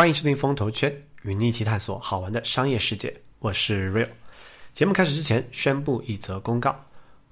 [0.00, 0.90] 欢迎收听风投圈，
[1.24, 3.14] 与你一起探索好玩的商业世界。
[3.38, 4.08] 我是 Real。
[4.72, 6.74] 节目开始之前，宣布一则公告：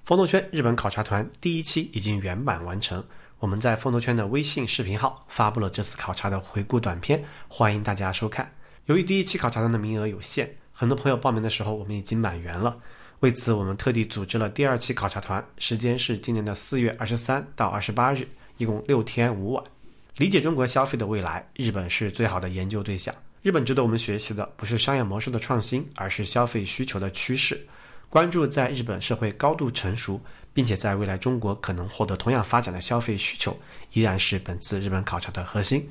[0.05, 3.03] 风投圈日本考察团第一期已经圆满完成。
[3.39, 8.47] 我们在风投圈的微信视频号发布了这次考察的回顾短片，欢迎大家收看。
[8.85, 12.77] 由于第一期考察团的名额有限，很多朋友报名的时候我们已经满员了。
[13.21, 18.27] 为此，我们特地组织了第二期考察团，时间是今年的四月二十三到二十八日，
[18.57, 19.63] 一共六天五晚。
[20.19, 23.15] 理解中国消费的未来，日本是最好的研究对象。
[23.41, 27.65] 日本值得我们学习的不是商业模式的创新，而是消费需求的趋势。
[28.09, 30.19] 关注在日本社会高度成熟，
[30.53, 33.57] 并且在未来中国可能获得同样发展的消费需求，
[33.93, 35.87] 依然是本次日本考察的核心。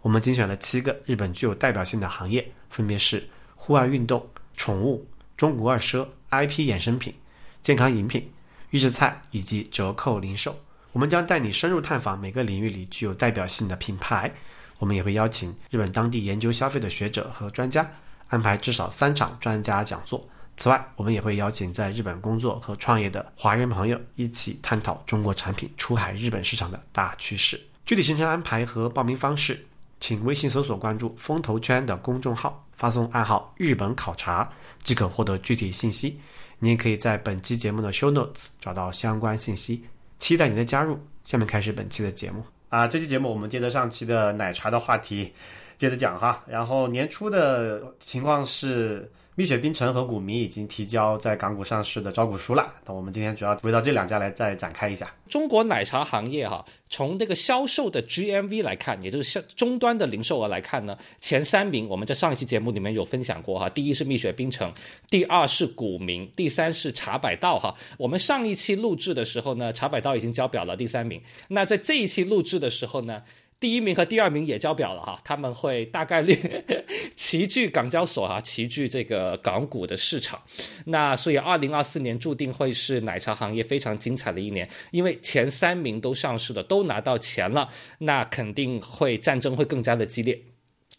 [0.00, 4.24] 我们精选了七个日本具有代表性的行业，分别是户外运动、
[4.56, 5.04] 宠物、
[5.36, 7.12] 中国二奢、IP 衍生品、
[7.60, 8.30] 健康饮品、
[8.70, 10.56] 预制菜以及折扣零售。
[10.92, 14.32] 我们将带你深入探访每个领域里具有代表性的品牌。
[14.78, 17.88] 我们也会邀请日本当地研究消费的学者和专家，
[18.28, 20.26] 安排至少三场专家讲座。
[20.56, 27.58] 此外，我们也会邀请在日本工作和创业的华人朋友一起探讨中国产品出海日本市场的大趋势。
[27.86, 29.64] 具体行程安排和报名方式，
[29.98, 34.52] 请微信搜索关注“风投圈”的公众号，发送暗号“日本考察”
[34.84, 36.20] 即可获得具体信息。
[36.58, 39.84] 你也可以在本期节目的 show notes 找到相关信息。
[40.22, 40.96] 期待您的加入。
[41.24, 42.86] 下面开始本期的节目啊！
[42.86, 45.32] 这期节目我们接着上期的奶茶的话题，
[45.76, 46.44] 接着讲哈。
[46.46, 49.10] 然后年初的情况是。
[49.34, 52.70] 蜜雪冰城和古茗已经提交在港股上市的招股书了。
[52.84, 55.10] 那我们今天主要围绕这两家来再展开一下。
[55.26, 63.66] 中国奶茶行业哈，从这个销售的 GMV 来看，也就是销终端的零售额来看呢，前三名我们在上一期节目里面有分享过哈。
[63.70, 64.70] 第一是蜜雪冰城，
[65.08, 67.74] 第二是古茗，第三是茶百道哈。
[67.96, 71.18] 我们上一期录制的时候呢，茶百道已经交表了第三名。
[71.48, 73.22] 那在这一期录制的时候呢？
[73.62, 76.36] 第一名和第二名也交表了哈，他们会大概率
[77.14, 80.42] 齐聚港交所哈，齐聚这个港股的市场。
[80.86, 90.36] 那所以二零二四年注定会是奶茶行业非常精彩的一年，因为前三名都上市了，都拿到钱了，那肯定会战争会更加的激烈。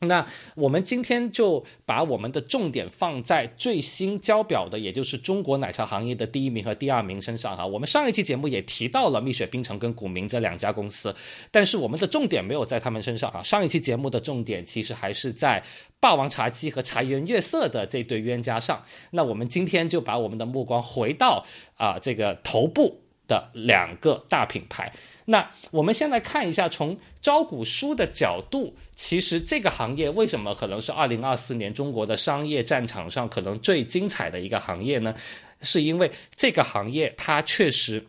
[0.07, 0.25] 那
[0.55, 7.65] 我们今天就把我们的重点放在最新交表的，也就是中国奶茶行业的第一名和第二名身上哈。
[7.65, 11.15] 我们上一期节目也提到了蜜雪冰城跟古茗这两家公司，
[11.51, 13.41] 但是我们的重点没有在他们身上啊。
[13.43, 15.63] 上一期节目的重点其实还是在
[15.99, 18.83] 霸王茶姬和茶颜悦色的这对冤家上。
[19.11, 21.45] 那我们今天就把我们的目光回到
[21.77, 24.91] 啊这个头部的两个大品牌。
[25.25, 35.15] 那我们先来看一下，从招股书的角度，其实这个行业为什么可能是二零二四年中国的商业战场上可能最精彩的一个行业呢？
[35.61, 38.05] 是因为这个行业它确实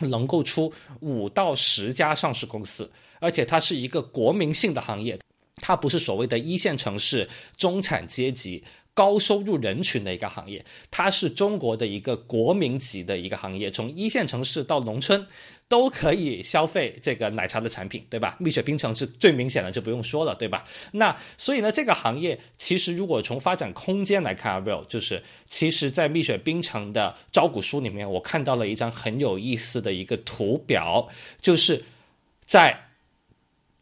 [0.00, 5.18] 能够出五到十家上市公司，而且它是一个国民性的行业，
[5.56, 7.26] 它不是所谓的一线城市
[7.56, 8.62] 中产阶级。
[8.92, 15.24] 高收入人群的一个行业，它是中国的一个国民级的一个行业，从一线城市到农村
[15.70, 18.36] 都可以消费这个奶茶的产品，对吧？
[18.40, 20.66] 蜜雪冰城是最明显的，就不用说了，对吧？
[20.92, 31.08] 那所以呢，这个行业其实如果从发展空间来看，real 就是其实，在蜜雪冰城的招股书里面，我看到了一张很有意思的一个图表，
[31.40, 31.84] 就是
[32.44, 32.88] 在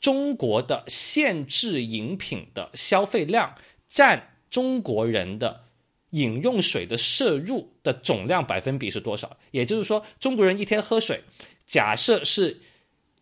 [0.00, 3.54] 中国的限制饮品的消费量
[3.88, 4.34] 占。
[4.50, 5.64] 中国人的
[6.12, 9.36] 饮用水的摄入的总量百分比是多少？
[9.50, 11.20] 也就是说，中国人一天喝水，
[11.68, 12.60] 假设是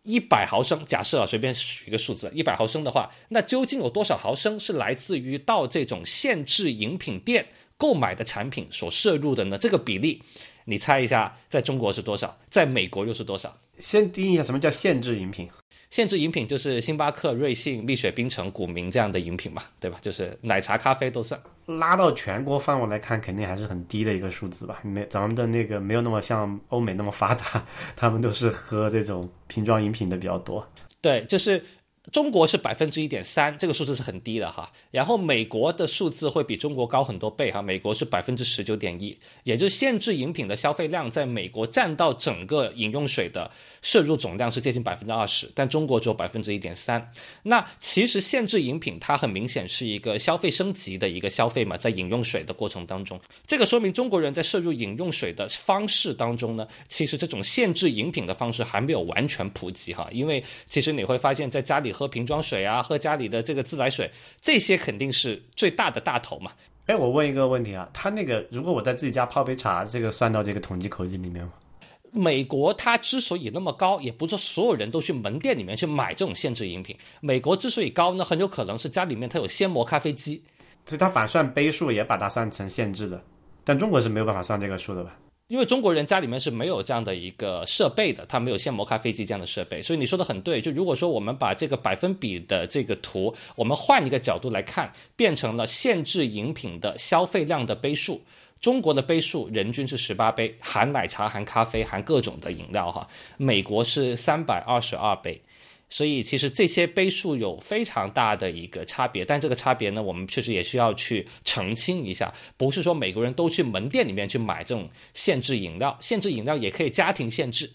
[0.05, 9.59] 一百毫升，假设啊，随便取一个数字，一百毫升的话，那究竟有多少毫升是来自于到这种限制饮品店购买的产品所摄入的呢？
[9.59, 10.23] 这个比例，
[10.67, 12.39] 你猜一下，在中国是多少？
[12.49, 13.59] 在美国又是多少？
[13.79, 15.51] 先定义一下什么叫限制饮品。
[15.91, 19.98] 限制饮品就是星巴克、瑞幸、蜜雪冰城、古茗这样的饮品嘛，对吧？
[20.02, 21.41] 就是奶茶、咖啡都算。
[21.66, 24.80] 拉到全国范围来看，肯定还是很低的一个数字吧？
[24.82, 27.64] 没，咱们的那个没有那么像欧美那么发达，
[27.97, 30.66] 他们都是喝这种瓶装饮品的比较多。
[31.00, 31.62] 对，就是。
[32.12, 34.71] 中国是百分之一点三，这个数字是很低的哈。
[34.93, 43.51] 然后美国的数字会比中国高很多倍哈，美国是百分之十九点一，也就是限制饮品的消费量在美国占到整个饮用水的
[43.83, 47.10] 摄入总量是接近百分之二十，但中国只有百分之一点三。
[47.42, 61.96] 那其实限制饮品它很明显是一个消费升级的一个消费嘛，在饮用水的过程当中，这个说明中国人在摄入饮用水的方式当中呢，其实这种限制饮品的方式还没有完全普及哈，因为其实你会发现在家里。
[61.97, 64.10] 喝瓶装水啊，喝家里的这个自来水，
[64.43, 66.53] 这些肯定是最大的大头嘛。
[66.84, 71.53] 哎，我问一个问题啊，他那个如果我在自己家泡杯茶，这个算到这个统计口径里面吗？
[72.13, 76.97] 美国它之所以那么高，也不是说所有人都去门店里面去买这种限制饮品。
[77.21, 80.42] 美国之所以高呢，很有可能是家里面它有鲜磨咖啡机，
[80.87, 83.22] 所以它反算杯数也把它算成限制的。
[83.65, 85.15] 但中国是没有办法算这个数的吧？
[85.48, 90.60] 因为中国人家里面是没有这样的一个设备的，他没有现磨咖啡机这样的设备，所以你说的很对。
[90.60, 98.21] 就如果说我们把这个百分比的这个图，我们换一个角度来看，变成了限制饮品的消费量的杯数，
[98.60, 103.07] 中国的杯数人均是十八杯，含奶茶、含咖啡、含各种的饮料哈。
[103.37, 105.41] 美国是三百二十二杯。
[105.88, 117.71] 所以其实这些杯数有非常大的一个差别，但这个差别呢，我们确实也需要去澄清一下，不是说美国人都去门店里面去买这种限制饮料，限制饮料也可以家庭限制，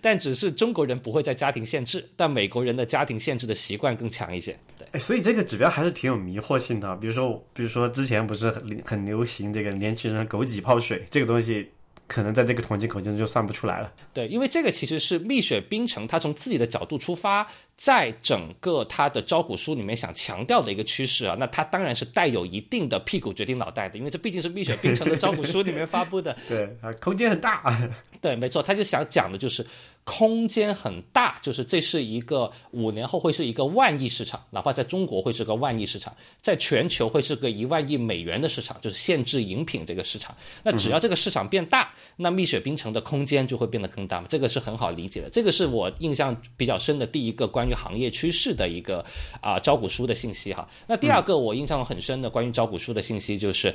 [0.00, 4.58] 但只是中国人不会在家庭限制，但美国人的家庭限制的习惯更强一些。
[4.76, 6.96] 对，所以这个指标还是挺有迷惑性的。
[6.96, 11.70] 比如说，比如说之前不是很很流行这个年轻人枸杞泡水这个东西。
[12.12, 13.90] 可能在这个统计口径中就算不出来了。
[14.12, 21.34] 对，因为这个其实是蜜雪冰城，它从自己的角度出发，在整个它的招股书里面想强调的一个趋势啊。
[21.40, 26.36] 那它当然是带有一定的屁股决定脑袋的，因为这毕竟是蜜雪冰城的招股书里面发布的。
[26.46, 27.62] 对啊，空间很大。
[28.20, 29.66] 对，没错，他就想讲的就是
[30.04, 40.36] 空间很大，就是这是一个五年后会是一个万亿市场，哪怕在中国会是个万亿市场，在全球会是个一万亿美元的市场，就是限制饮品这个市场。
[40.64, 45.30] 那只要这个市场变大，那蜜雪冰城的空间就会变得更大嘛，这个是很好理解的。
[45.30, 49.04] 这个是我印象比较深的第一个关于行业趋势的一个
[49.40, 50.68] 啊招股书的信息哈。
[50.88, 53.72] 那第二个我印象很深的关于招股书的信息就是，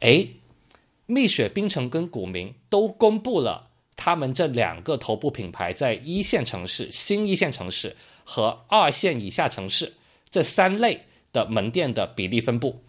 [0.00, 0.26] 哎。
[1.08, 3.65] 蜜雪冰城跟股民都公布了
[3.96, 9.94] 他们这两个头部品牌在一线城市、新一线城市和二线以下城市
[10.30, 12.82] 这三类的门店的比例分布。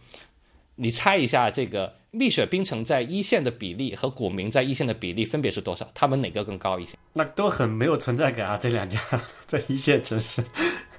[0.76, 5.90] 你猜一下，这个蜜雪冰城在一线的比例和古茗在一线的比例分别是多少？
[5.96, 6.98] 他们哪个更高一些？
[7.14, 8.58] 那都很没有存在感啊！
[8.58, 9.00] 这两家
[9.48, 10.44] 在一线城市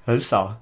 [0.05, 0.61] 很少。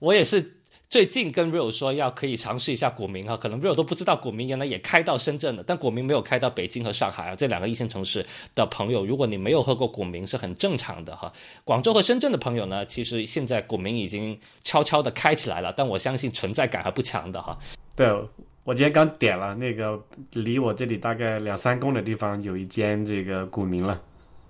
[0.00, 0.58] 我也是。
[0.92, 8.22] 最近跟 Real 说要可以尝试一下古茗哈，可能 Real 都不知道古茗原来也开到深圳的，但古茗没有开到北京和上海啊这两个一线城市
[8.54, 11.32] 的朋友，如果你没有喝过古茗是很正常的哈。
[11.64, 17.58] 广州和深圳的朋友呢，其实现在古茗已经悄悄的开起来了，但我相信存在感还不强的哈。
[17.96, 18.06] 对，
[18.62, 19.98] 我今天刚点了那个
[20.32, 23.98] 离我这里大概两三公里的地方有一间这个古茗了，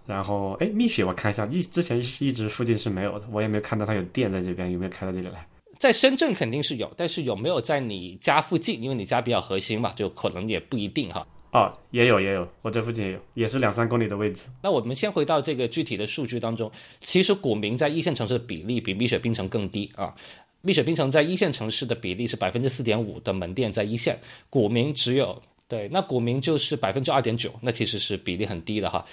[0.07, 5.47] 然后哎蜜雪我看一下，一之前一直附近是没有的，我也没有看到它有店在这边，有没有开到这里来？
[5.83, 8.81] 在深圳肯定是有，但是有没有在你家附近？
[8.81, 11.27] 因为你家比较核心嘛，就可能也不一定哈。
[11.51, 14.45] 哦，也有也有，我这附近也有，也是两三公里的位置。
[14.63, 16.71] 那我们先回到这个具体的数据当中，
[17.01, 20.15] 其实股民在一线城市的比例比蜜雪冰城更低啊。
[20.61, 24.17] 蜜雪冰城在一线城市的比例是百分之四点五的门店在一线，
[24.49, 29.05] 股民只有对，那股民就是百分之二点九，那其实是比例很低的哈，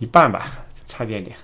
[0.00, 1.36] 一半吧，差一点点。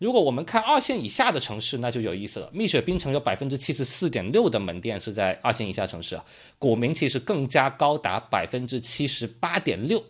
[0.00, 2.48] 如果我们看二线以下的城市，那就有意思了。
[2.54, 6.24] 蜜雪冰城有百分之七十四点六的门店是在二线以下城市啊，
[6.58, 10.02] 古茗其实更加高达百分之七十八点六。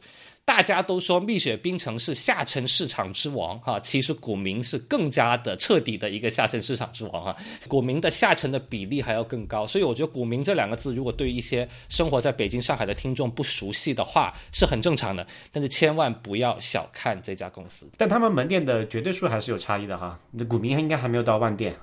[0.45, 7.37] 大家都说蜜雪冰城是下沉市场之王哈，其实古茗是更加的彻底的一个下沉市场之王哈。
[7.69, 15.25] 古茗的下沉的比例还要更高，所以我觉得古茗这两个字，如果对一些生活在北京、上海的听众不熟悉的话，是很正常的。
[15.53, 20.19] 但是千万不要小看这家公司，但他们门店的绝对数还是有差异的哈。
[20.33, 21.77] 那古茗应该还没有到万店。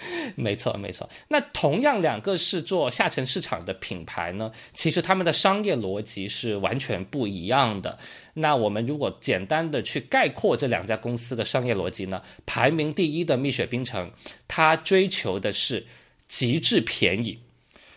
[0.36, 1.08] 没错，没错。
[1.28, 7.98] 那同样两个是做下沉市场的品牌呢，其实他们的商业逻辑是完全不一样的。
[8.34, 14.10] 那我们如果简单的去概括这两家公司的商业逻辑呢，排名第一的蜜雪冰城，
[14.46, 15.84] 它追求的是
[16.28, 17.38] 极致便宜。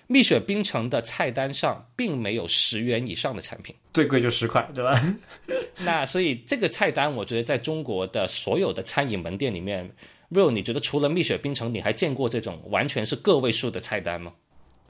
[0.07, 4.99] 蜜雪冰城的菜单上并没有十元以上的产品，最贵就十块，对吧？
[5.85, 9.89] 那所以这个菜单，我觉得在中国的所有的餐饮门店里面。
[10.31, 14.33] Real，你觉得除了蜜雪冰城，你还见过这种完全是个位数的菜单吗？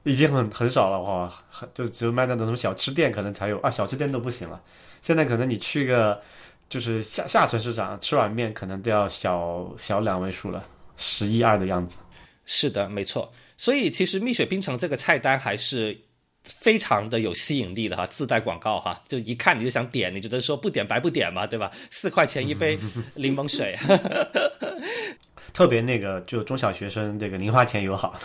[0.03, 4.62] 已经很很少了哈，很就只有卖那种什么小吃店可能才有啊，小吃店都不行了。
[5.01, 6.21] 现在可能你去个
[6.69, 10.63] 就是下下沉市场吃碗面，可能都要小小两位数了，
[10.95, 11.98] 十一二的样子。
[12.45, 13.31] 是的，没错。
[13.57, 16.00] 所以其实蜜雪冰城这个菜单还是。
[16.43, 21.71] 非常的有吸引力的哈，自带广告哈，就一看你就想点，你觉得说不点白不点嘛，对吧？
[21.89, 22.77] 四块钱一杯
[23.15, 23.77] 柠檬水，
[25.53, 28.19] 特别那个就中小学生这个零花钱友好。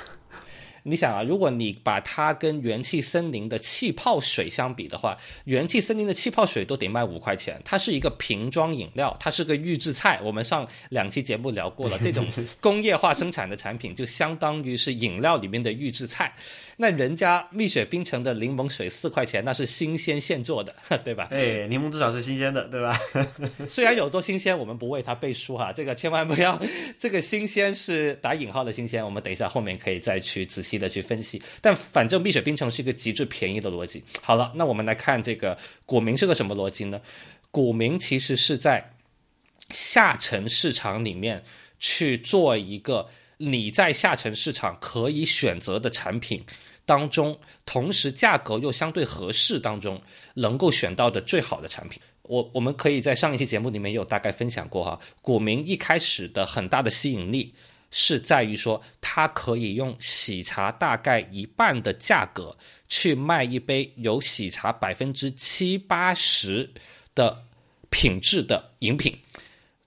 [0.88, 10.20] 你想啊，如果你把它跟元气森林的气泡水相比的话，元气森林的气泡水都得卖五块钱，它是一个瓶装饮料，它是个预制菜。
[10.22, 12.24] 我们上两期节目聊过了，这种
[12.62, 16.32] 工业化生产的产品就相当于是饮料里面的预制菜。
[16.76, 21.28] 那人家蜜雪冰城的柠檬水四块钱，那是新鲜现做的，对吧？
[21.32, 22.96] 哎，柠檬至少是新鲜的，对吧？
[23.68, 26.60] 虽然有多新鲜，我们不为它背书哈，这个千万不要，
[26.96, 31.42] 这个新鲜是打引号的新鲜，我们等一下后面可以再去仔细的去分析。
[31.60, 34.02] 但反正蜜雪冰城是一个极致便宜的逻辑。
[34.20, 37.00] 好了，那我们来看这个股民是个什么逻辑呢？
[37.50, 38.92] 股民其实是在
[39.70, 41.42] 下沉市场里面
[41.78, 46.44] 去做一个你在下沉市场可以选择的产品。
[46.84, 50.00] 当中，同时价格又相对合适，当中
[50.34, 54.96] 能够选到的最好的产品，我我们可以在上一期节目里面有大概分享过哈。
[55.20, 57.52] 股民一开始的很大的吸引力
[57.90, 62.56] 是在于说，它可以用喜茶大概一半的价格
[62.88, 66.70] 去卖一杯有喜茶百分之七八十
[67.14, 67.44] 的
[67.90, 69.18] 品质的饮品，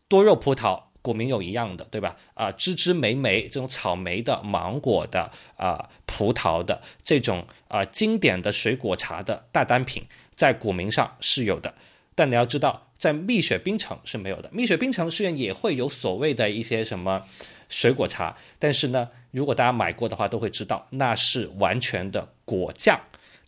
[0.07, 0.83] 多肉葡萄。
[1.01, 2.17] 古茗有一样的，对吧？
[2.33, 11.73] 啊，芝芝莓莓这种草莓的、芒果的、啊葡萄的这种啊经典的水果茶的大单品，在古茗上是有的。
[12.15, 14.49] 但你要知道，在蜜雪冰城是没有的。
[14.51, 17.25] 蜜雪冰城虽然也会有所谓的一些什么
[17.69, 22.99] 水果茶，但是呢，如果大家买过的话，都会知道那是完全的果酱。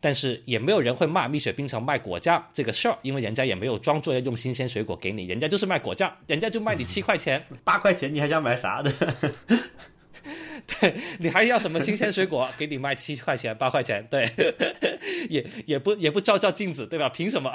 [0.03, 8.91] 但是也没有人会骂蜜雪冰城卖果酱这个事儿，因为人家也没有装作要用新鲜水果给你，人家就是卖果酱，人家就卖你七块钱、 八块钱，你还想买啥的？
[10.65, 12.49] 对你还要什么新鲜水果？
[12.57, 14.27] 给你卖七块钱、八块钱，对，
[15.29, 17.07] 也也不也不照照镜子，对吧？
[17.07, 17.51] 凭什么？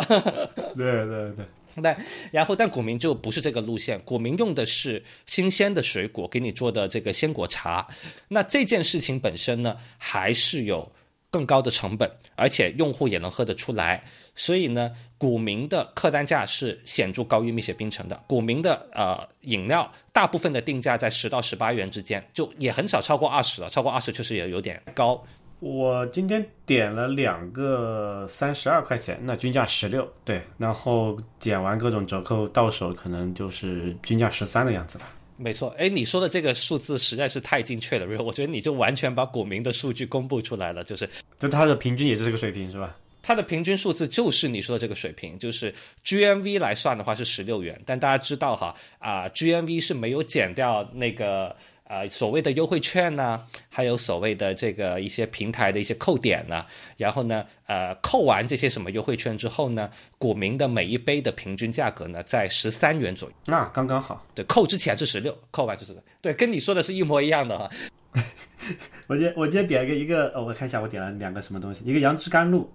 [0.76, 1.44] 对对对。
[1.83, 1.97] 但
[2.30, 7.87] 然后，但古茗就不是这个路线，古茗用的是新鲜的水果给你做的这个鲜果茶。
[8.28, 10.90] 那这件事情本身呢，还是有。
[11.28, 14.02] 更高的成本，而且用户也能喝得出来，
[14.35, 18.18] 所以呢，古茗的客单价是显著高于蜜雪冰城的。
[18.26, 23.68] 古茗的呃饮料，大部分的定价在十到十八元之间，就也很少超过二十了。
[23.68, 25.23] 超过二十确实也有点高。
[25.58, 35.10] 我今天点了两个三十二块钱，那均价十六，对，然后减完各种折扣，到手可能就是均价十三的样子吧。
[35.38, 41.08] 没错，哎，你说的这个数字实在是太精确了，我觉得你就完全把股民的数据公布出来了，就是，
[41.38, 42.94] 就它的平均也是这个水平，是吧？
[43.22, 51.56] 它的平均数字就是你说的这个水平，就是 GMV 来算的话是十六元，但大家知道哈，啊，GMV 是没有减掉那个。
[51.88, 56.66] 啊，所谓的优惠券呢，还有所谓的这个一些平台的一些扣点呢，
[56.97, 59.88] 然后呢，呃，扣完这些什么优惠券之后呢，
[60.19, 64.26] 股民的每一杯的平均价格呢在十三元左右，那刚刚好。
[64.35, 67.71] 对，扣之前是十六，扣完就是对，跟你说的是一模一样的哈。
[69.07, 72.69] 我今天我今天点了个一个，呃，我看一下我点了两个什么东西，一个杨枝甘露，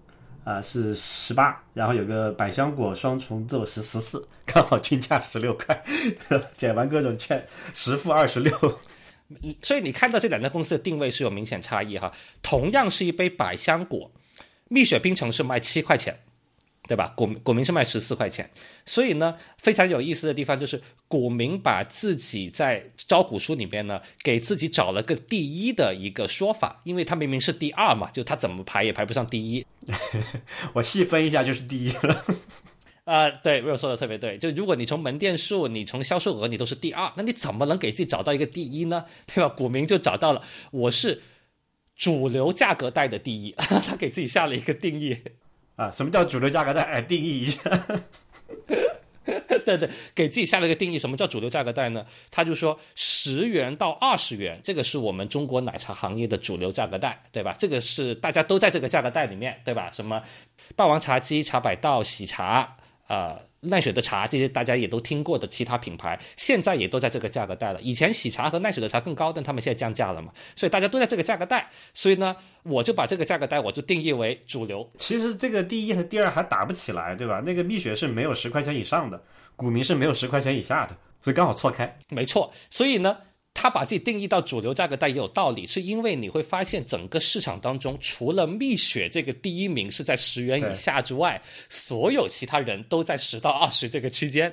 [0.45, 5.83] 啊是十八，然后有个百香果双重奏是十四，刚好均价十六块，
[6.55, 8.79] 减完各种券十付二十六。
[9.61, 12.11] 所以你看到这两家公司的定位是有明显差异哈。
[12.41, 14.11] 同样是一杯百香果，
[14.69, 16.19] 蜜雪冰城是卖七块钱，
[16.87, 17.13] 对吧？
[17.15, 18.49] 股股民是卖十四块钱。
[18.85, 29.65] 所以呢，非常有意思的地方就是，股民把自己在招股书里面呢，给自己找了个第一的一个说法，因为他明明是第二嘛，就他怎么排也排不上第一。
[30.73, 32.25] 我细分一下就是第一了。
[33.11, 34.37] 啊，对，瑞说的特别对。
[34.37, 39.03] 就如果你从门店数，你从销售额，你都是第二，那你怎么能给自己找到一个第一呢？
[39.27, 39.49] 对吧？
[39.49, 40.41] 股民就找到了，
[40.71, 41.21] 我是
[41.93, 45.17] 主流价格带的第一， 他给自己下了一个定义
[45.75, 45.91] 啊。
[45.91, 46.83] 什么叫主流价格带？
[46.83, 47.59] 哎，定义一下。
[49.65, 50.97] 对对，给自己下了一个定义。
[50.97, 52.05] 什么叫主流价格带呢？
[52.31, 57.53] 他就说十元到二十元，这个是我们中国奶茶行业的主流价格带，对吧？
[57.59, 59.91] 这个是大家都在这个价格带里面，对吧？
[59.91, 60.23] 什么
[60.77, 62.77] 霸王茶姬、茶百道、喜茶。
[63.11, 67.81] 呃，奈雪的茶这些大家也都听过的其他品牌，现在也都在这个价格带了。
[67.81, 71.69] 以前喜茶和奈雪的茶更高，但他们现在降价了嘛，所以大家都在这个价格带。
[71.93, 74.89] 所以呢，我就把这个价格带我就定义为主流。
[74.97, 77.43] 其实这个第一和第二还打不起来，对吧？
[77.45, 79.21] 那个蜜雪是没有十块钱以上的，
[79.57, 81.97] 古茗是没有十块钱以下的，所以刚好错开。
[82.07, 83.17] 没错，所以呢。
[83.61, 91.39] 他把自己定义到主流价格带也有道理，是因为你会发现整个市场当中，除了蜜雪这个第一名是在十元以下之外，
[91.69, 94.51] 所有其他人都在十到二十这个区间，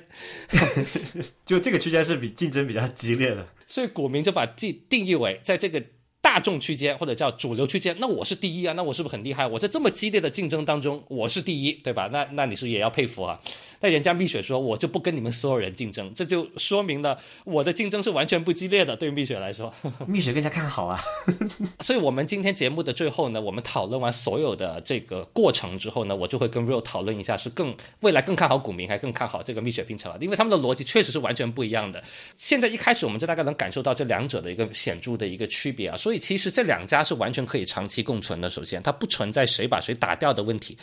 [1.43, 3.47] 就这个区间是比竞争比较激烈的。
[3.65, 5.83] 所以股民就把自己定义为在这个
[6.21, 9.47] 大众区间或者叫主流区间，那我是第一啊，那我是不是很厉害？
[9.47, 12.07] 我在这么激烈的竞争当中，我是第一，对吧？
[12.13, 13.39] 那那你是也要佩服啊。
[13.79, 18.95] 但人家蜜雪说，我就不跟你们所有人竞争，这就说明了我的竞争是完全不激烈的。
[18.95, 19.73] 对于蜜雪来说，
[20.05, 20.99] 蜜雪更加看好啊。
[21.79, 30.17] 所以，我们今天节目的最后呢，我们讨论完所有的这个过程之后呢，我就会跟 Real 讨论一下，是更未来更看好股民，还更看好这个蜜雪冰城啊？
[30.19, 32.03] 因为他们的逻辑确实是完全不一样的。
[32.37, 35.95] 现在一开始，我们就大概能感受到这两者的一个显著的一个区别啊。
[35.95, 38.49] 所以，其实这两家是完全可以长期共存的。
[38.49, 40.77] 首先，它不存在谁把谁打掉的问题。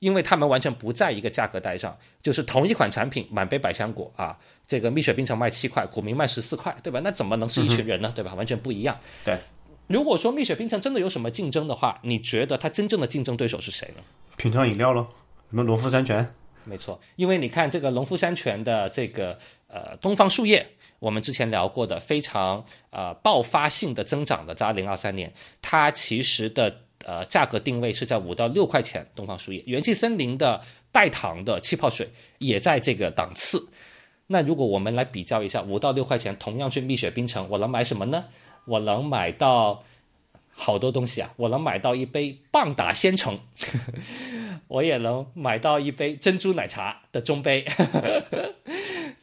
[0.00, 7.00] 因为他们完全不在一个价格带上，就是同一款产品，满杯百香果啊，这个蜜雪冰城卖七块，古茗卖十四块，对吧？
[7.04, 8.10] 那怎么能是一群人呢？
[8.16, 8.34] 对吧？
[8.34, 8.98] 完全不一样。
[9.24, 9.38] 对，
[9.86, 14.02] 如果说蜜雪冰城真的有什么竞争的话，你觉得它真正的竞争对手是谁呢？
[14.38, 15.06] 品尝饮料喽，
[15.50, 16.26] 什么农夫山泉？
[16.64, 19.38] 没错，因为你看这个农夫山泉的这个
[19.68, 20.66] 呃东方树叶，
[20.98, 25.30] 我们之前聊过的非常呃爆发性的增长的，在二零二三年，
[25.60, 26.84] 它其实的。
[27.04, 29.06] 呃，价格定位是在五到六块钱。
[29.14, 30.60] 东方树叶、元气森林的
[30.92, 33.68] 代糖的气泡水也在这个档次。
[34.26, 38.24] 那如果我们来比较一下，五到六块钱，同样是蜜雪冰城，我能买什么呢？
[38.66, 39.82] 我能买到
[40.52, 41.32] 好多东西啊！
[41.36, 43.40] 我能买到一杯棒打鲜橙，
[44.68, 47.64] 我也能买到一杯珍珠奶茶的中杯。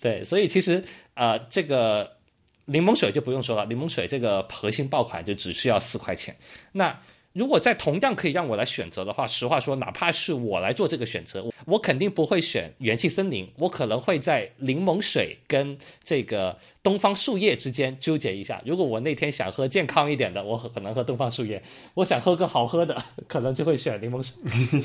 [0.02, 2.18] 对，所以其实啊，这个
[2.66, 6.36] 柠檬水就不用说了，柠檬水这个核心爆款就只需要四块钱。
[6.74, 7.00] 那
[7.38, 18.60] 如果在同样可以让我来选择的话，实话说，哪怕是我来做这个选择，我肯定不会选元气森林，我可能会在柠檬水跟这个东方树叶之间纠结一下。
[18.66, 21.62] 如果我那天想喝健康一点的，我可能喝东方树叶；
[21.94, 24.36] 我想喝个好喝的，可能就会选柠檬水。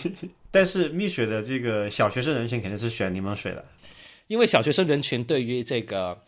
[0.53, 3.65] 但是蜜雪的这个小学生人群肯定是选柠檬水的，
[4.27, 6.23] 因为小学生人群对于这个。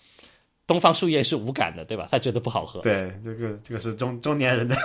[0.66, 2.08] 东方树叶是无感的，对吧？
[2.10, 2.80] 他觉得不好喝。
[2.80, 4.76] 对，这个这个是中中年人的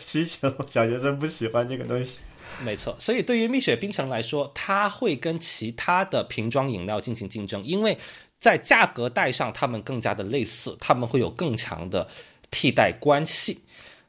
[0.00, 2.20] 需求，小学生不喜欢这个东西。
[2.62, 7.98] 没错，所以对于蜜雪冰城来说，它会跟其他的瓶装饮料进行竞争，因为
[8.38, 12.06] 在价格带上，它们更加的类似，他们会有更强的
[12.50, 13.60] 替代关系。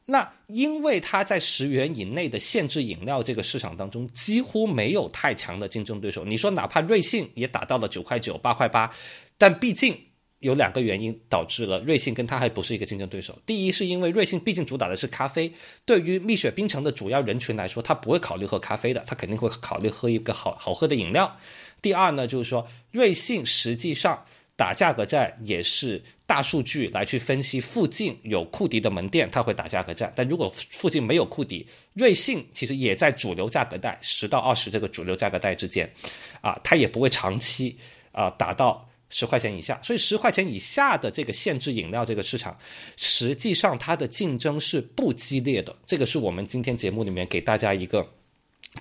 [0.05, 6.23] 那因为它在十元以内的限制饮料这个市场当中，几乎没有太强的竞争对手。
[6.23, 8.91] 你说哪怕瑞幸也打到了九块九、八块八，
[9.39, 9.99] 但毕竟。
[10.39, 13.37] 有两个原因导致了瑞幸跟它还不是一个竞争对手。
[13.45, 15.51] 第一，是因为瑞幸毕竟主打的是咖啡，
[15.85, 21.37] 对于蜜雪冰城的主要人群来说，他不会考虑喝咖啡的，他肯定会考虑喝一个好好喝的饮料。
[21.81, 30.11] 第二呢，就是说瑞幸实际上打价格战也是大数据来去分析，附近有库迪的门店，他会打价格战。
[30.15, 35.91] 但如果附近没有库迪，瑞幸其实也在主流价格带十到二十这个主流价格带之间，
[36.39, 37.77] 啊，它也不会长期
[38.13, 38.88] 啊打到。
[39.09, 42.57] 十块钱以下，所以十块钱以下的这个限制饮料这个市场，
[42.95, 45.75] 实际上它的竞争是不激烈的。
[45.85, 48.07] 这个是我们今天节目里面给大家一个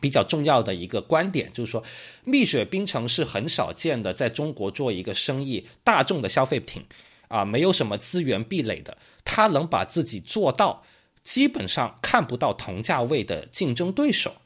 [0.02, 1.82] 比较重要的一个观点，就是说，
[2.24, 6.84] 蜜雪冰城是很少见的，在中国做一个生意，大众的消费品
[7.28, 10.84] 啊，没有什么资源壁垒的，它能把自己做到
[11.22, 14.36] 基本上看不到同价位的竞争对手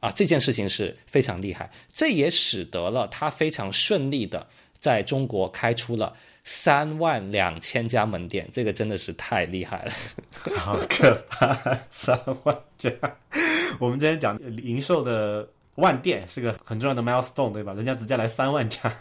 [0.00, 4.48] 啊，这件事情是非常厉害，这也使得了它非常顺利的。
[4.84, 9.92] 在中国开出了三万两千家门店，这个真的是太厉害了，
[10.58, 11.56] 好可怕！
[11.90, 12.92] 三万家，
[13.78, 17.72] 我们今天讲零售的万店是个很重要的 milestone，对吧？
[17.72, 18.94] 人家直接来三万家，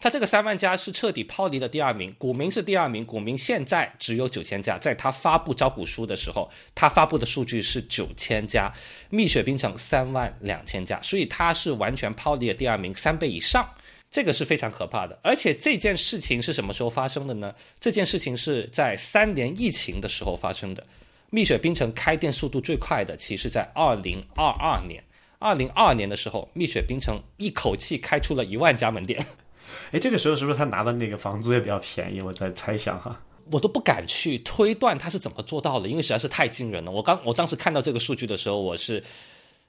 [0.00, 8.72] 他这个三万家是彻底抛离了第二名，股民是第二名，股民现在只有九千家，在他发布招股书的时候，他发布的数据是九千家，
[9.08, 13.64] 蜜雪冰城三万两千家，所以他是完全抛离了第二名三倍以上。
[14.10, 17.54] 这个是非常可怕的，而且这件事情是什么时候发生的呢？
[17.78, 20.82] 这件事情是在三年疫情的时候发生的。
[21.28, 25.04] 蜜雪冰城开店速度最快的，其实在二零二二年。
[25.38, 29.24] 二零二二年的时候，蜜雪冰城一口气开出了一万家门店。
[29.92, 32.22] 哎，这个时候是不是他拿的那个房租也比较便宜？
[32.22, 36.90] 我在猜想哈，我都不敢去推断他是怎么做到的，因为实在是太惊人了。
[36.90, 39.02] 我刚我当时看到这个数据的时候，我是。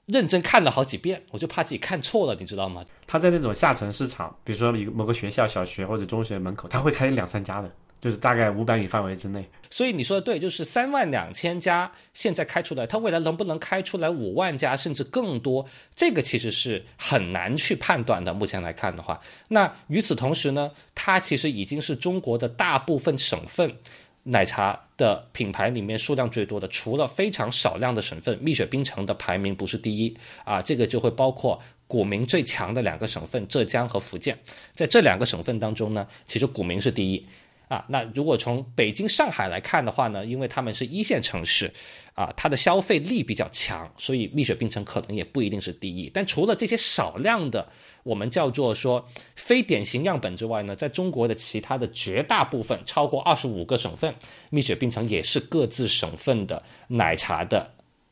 [0.10, 2.84] 认真看了好几遍，我就怕自己看错了，你知道吗？
[3.06, 9.48] 他在那种下沉市场，比如说一个某个学校、小学或者中学门口，他会开两三家的，就是大概五百米范围之内。
[9.70, 15.64] 所以你说的对，就是三万两千家现在开出来，它未来能不能开出来五万家甚至更多？
[15.94, 18.34] 这个其实是很难去判断的。
[18.34, 23.76] 目前来看的话，那与此同时呢，它其实已经是中国的大部分省份。
[24.24, 34.38] 奶茶的品牌里面数量最多的，除了非常少量的省份，蜜雪冰城的排名不是第一啊，这个就会包括股民最强的两个省份浙江和福建，
[34.76, 37.26] 在这两个省份当中呢，其实股民是第一
[37.68, 37.84] 啊。
[37.90, 41.72] 那如果从北京、上海来看的话呢，因为他们是一线城市，
[42.14, 46.12] 啊，它的消费力比较强，所以蜜雪冰城可能也不一定是第一。
[46.14, 47.68] 但除了这些少量的
[48.04, 54.14] 我们叫做说非典型样本之外呢，在中国的其他的绝大部分，超过二十五个省份，
[54.50, 57.72] 蜜雪冰城也是各自省份的奶茶的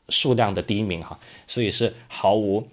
[0.10, 2.68] 数量的第一名哈，所以是毫无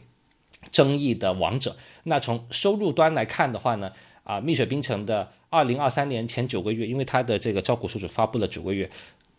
[0.71, 1.77] 争议的王者。
[2.05, 8.91] 那从收入端来看的话呢，啊，蜜雪冰城的二零二三年前九个月，因为它的这个招股书只发布了九个月。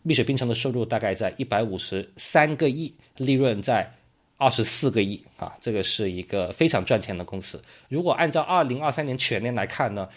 [0.03, 3.91] 蜜雪冰城的收入大概在一百五十三个亿，利润在
[4.37, 7.61] 二十四个亿啊，这个是一个非常赚钱的公司。
[7.87, 10.07] 如果按照二零二三年全年来看呢，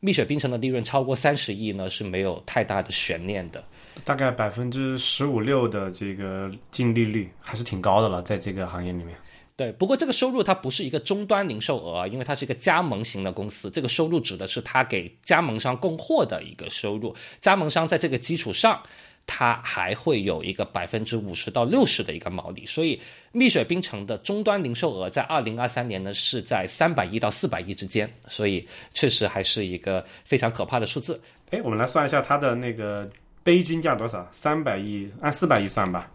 [0.00, 3.64] 蜜雪冰城的利润超过三十亿呢是没有太大的悬念的，
[4.04, 9.16] 大概百分之十五六的这个净利率还是挺高的了，在这个行业里面。
[9.56, 18.82] 对，不过这个收入它不是一个终端零售额，因为它是一个加盟型的公司，这个收入指的是它给加盟商供货的一个收入，加盟商在这个基础上。
[19.26, 23.00] 它还会有一个百分之五十到六十的一个毛利，所以
[23.32, 31.20] 蜜雪冰城的终端零售额在二零二三年呢是在三百亿到四百亿之间，所以确实还是一个非常可怕的数字。
[31.50, 33.08] 哎，我们来算一下它的那个
[33.42, 34.28] 杯均价多少？
[34.30, 36.10] 三百亿按四百亿算吧，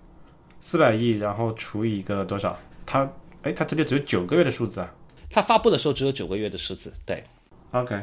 [0.59, 2.57] 四百亿然后除以一个多少？
[2.85, 3.09] 它
[3.41, 4.93] 哎，它这里只有九个月的数字啊。
[5.29, 7.23] 它发布的时候只有九个月的数字，对。
[7.71, 8.01] OK，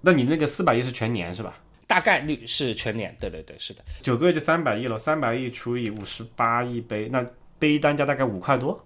[0.00, 1.56] 那你那个四百亿是全年是吧？
[1.86, 7.24] 大概率是全年，对对对，是的，九个月就三百亿了，三百亿除以五十八亿杯，那
[7.58, 8.84] 杯单价大概五块多，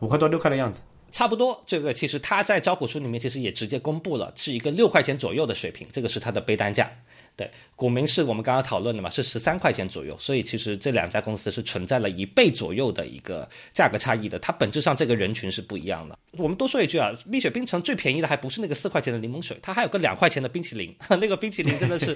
[0.00, 0.80] 五块多六块的样子，
[1.10, 1.62] 差不多。
[1.66, 6.90] 这个其实他在招股书里面其实也直接公布了，是一个六块钱左右的水平，这个是它的杯单价。
[7.36, 16.18] 对，股民是我们刚刚讨论的嘛，是十三块钱左右，所以其实这两家公司是存在了一倍左右的一个价格差异的，它本质上这个人群是不一样的。
[16.32, 22.14] 我们多说一句啊，蜜雪冰城最便宜的还不是那个四块钱的柠檬水，它还有个两块钱的冰淇淋， 那个冰淇淋真的是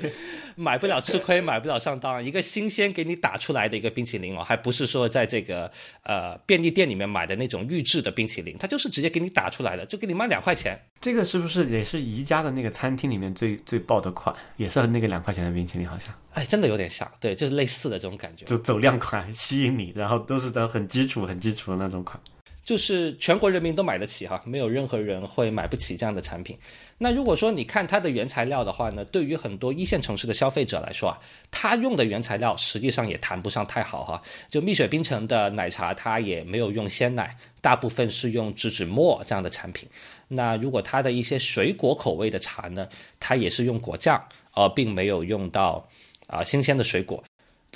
[0.57, 5.71] 买不了吃亏，买不了上当，一个新鲜给你打出来的一个冰淇淋哦，还不是说在这个
[6.03, 10.79] 呃便利店里面买的那种预制的冰淇淋，它就是直接给你打出来的，就给你卖两块钱。
[11.05, 16.15] 这个是不是也是宜家的那个餐厅里面最最爆的款，也是那个两块钱的冰淇淋，好像。
[16.33, 22.19] 哎，真的有点像，对，就是类似的这种感觉，就走量款吸引你，然后都是在很基础、很基础的那种款。
[22.63, 26.57] 就是全国人民都买得起哈，没有任何人会买不起这样的产品。
[26.97, 31.19] 那如果说你看它的原材料的话呢，对于很多一线城市的消费者来说啊，
[31.51, 34.23] 它用的原材料实际上也谈不上太好哈。
[34.49, 39.87] 就蜜雪冰城的奶茶，它也没有用鲜奶，大部分是用植脂末这样的产品。
[40.29, 42.89] 那如果它的一些水果口味的茶呢，
[43.21, 45.87] 它也是用果酱，而并没有用到
[46.27, 47.23] 啊新鲜的水果。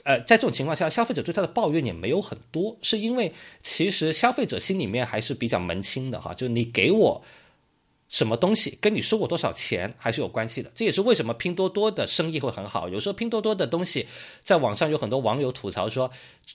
[0.04, 3.32] 呃，在这种情况下，消费者对它的抱怨也没有很多，是因为
[3.62, 7.22] 其实消费者心里面还是比较门清的哈，就你给我
[8.08, 10.70] 什么东西，跟你收我多少钱还是有关系的。
[10.74, 12.88] 这也是为什么拼多多的生意会很好。
[12.88, 14.06] 有时候拼多多的东西
[14.42, 16.10] 在网上有很多网友吐槽说，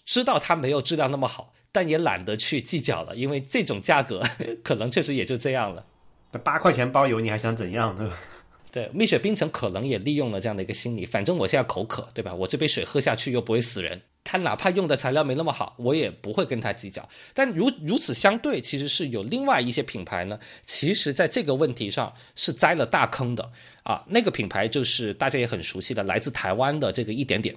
[0.06, 4.24] 知道它没有质量那么好，但也懒得去计较了，因为这种价格
[4.64, 5.86] 可能确实也就这样了。
[6.32, 8.10] 那八块钱包邮，你还想怎样呢？
[8.72, 12.34] 对，蜜雪冰城可能也利用了这样的一个心理，反正我现在口渴，对吧？
[12.34, 17.08] 我这杯水喝下去又不会死人，他哪怕用的材料没那么好，我也不会跟他计较。
[17.36, 23.52] 但如如此相对，其实是有另外一些品牌呢，其实在这个问题上是栽了大坑的
[23.84, 24.04] 啊。
[24.08, 27.56] 那个品牌就是大家也很熟悉的，来自台湾的这个一点点。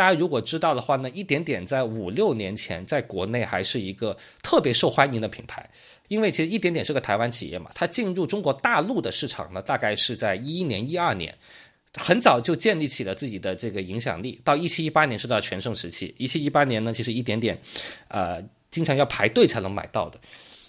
[0.00, 5.68] 大家如果知道的话呢，一点点在五六年前在国内还是一个特别受欢迎的品牌。
[6.08, 11.36] 因为其实一点点是个台湾企业嘛，它进入中国大陆的市场呢，大概是在一一年、一二年，
[11.98, 14.40] 很早就建立起了自己的这个影响力。
[14.42, 17.60] 到一七一八年是到全盛时期，一七一八年呢，其实一点点，
[18.08, 20.18] 呃，经常要排队才能买到的。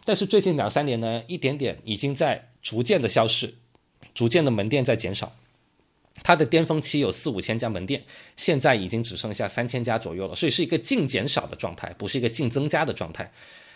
[0.03, 3.53] 但是最近两三年呢，一点点已经在逐渐的消失，
[4.13, 5.33] 逐渐的门店在减少。
[6.23, 8.03] 它的巅峰期有四五千家门店，
[8.38, 13.31] 现在已经只剩下三千家左右了，所以是一个净减少的状态，不是一个净增加的状态。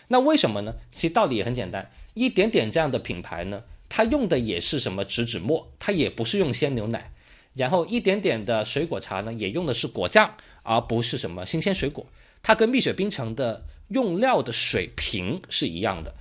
[0.08, 0.72] 那为什么呢？
[0.92, 7.10] 其实道理也很简单，一点点这样的品牌呢，它用的也是什么植脂末，它也不是用鲜牛奶。
[7.54, 10.32] 然后一点点的水果茶呢，也用的是果酱，
[10.62, 12.06] 而不是什么新鲜水果。
[12.42, 16.14] 它跟蜜雪冰城的用料的水平是一样的，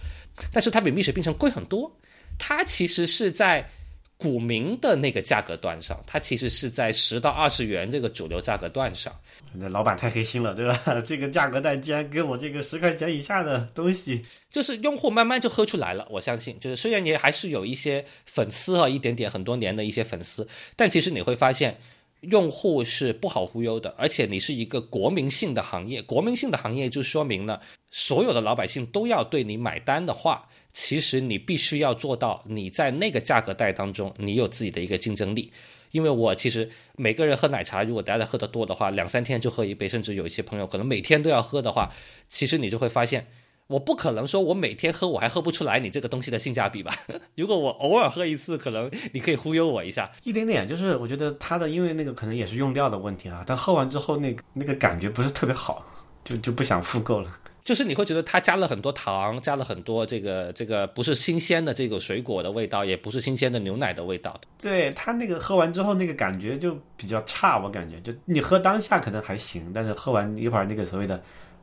[0.51, 1.95] 但是它比蜜雪冰城贵很多。
[2.39, 3.69] 它其实是在。
[4.17, 9.13] 股民的那个价格段上，它其实是在十到二十元这个主流价格段上。
[9.53, 10.81] 那老板太黑心了，对吧？
[11.05, 16.07] 这个价格段竟然给我这个十块钱以下的东西，就是用户慢慢就喝出来了。
[16.09, 21.77] 我相信，就是虽然也还是有一些粉丝啊，一点点很多年的一些粉丝，但其实你会发现，
[22.21, 23.93] 用户是不好忽悠的。
[23.97, 30.47] 而且你是一个国民性的行业，国民性的行业就说明了，所有的老百姓都要对你买单的话。
[30.75, 35.49] 其实你必须要做到，你在那个价格带当中，你有自己的一个竞争力。
[35.91, 41.89] 因为我其实每个人喝奶茶，如果大家喝的多的话，两三天就喝一杯，甚至有一些朋友可能每天都要喝的话，
[42.27, 43.25] 其实你就会发现。
[43.67, 46.93] 我不可能说，我每天喝我还喝不出来你这个东西的性价比吧？
[47.35, 50.67] 如果我偶尔喝一次，可能你可以忽悠我一下，一点点。
[50.67, 55.83] 就是我觉得它的，因为那个可能也是用料的问题啊，但喝完之后那那个感觉不是特别好，
[56.25, 57.39] 就就不想复购了。
[57.65, 64.39] 就是你会觉得它加了很多糖，加了很多这个这个不是新鲜的这个水果的味道，也不是新鲜的牛奶的味道。
[64.61, 71.21] 对它那个喝完之后那个感觉就比较差，我感觉就你喝当下可能还行，但是喝完一会儿那个所谓的。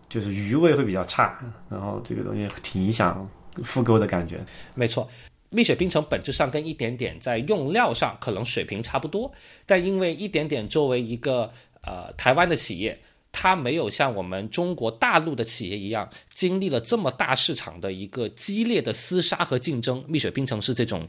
[0.08, 1.38] 就是余味会比较差，
[1.70, 3.26] 然后这个东西挺影响
[3.64, 4.38] 复购的感觉。
[4.74, 5.08] 没错，
[5.48, 9.32] 蜜雪冰城本质上跟一点点在用料上可能水平差不多，
[9.64, 12.98] 但因为一点点作为一个呃台湾的企业，
[13.32, 20.04] 它没有像我们中国大陆的企业一样经历了这么大市场的一个激烈的厮杀和竞争。
[20.06, 21.08] 蜜雪冰城是这种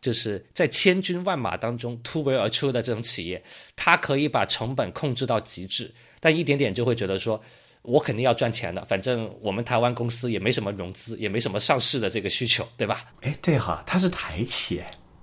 [0.00, 3.42] 就是在千军万马当中突围而出的这种企业，
[3.74, 7.42] 它可以把成本控制到极致，但一点点就会觉得说。
[7.82, 13.04] 我肯定要赚钱的，反正我们台湾公司也没什么融资，也没什么上市的这个需求，对吧？
[13.22, 14.82] 哎，对哈，它是台企，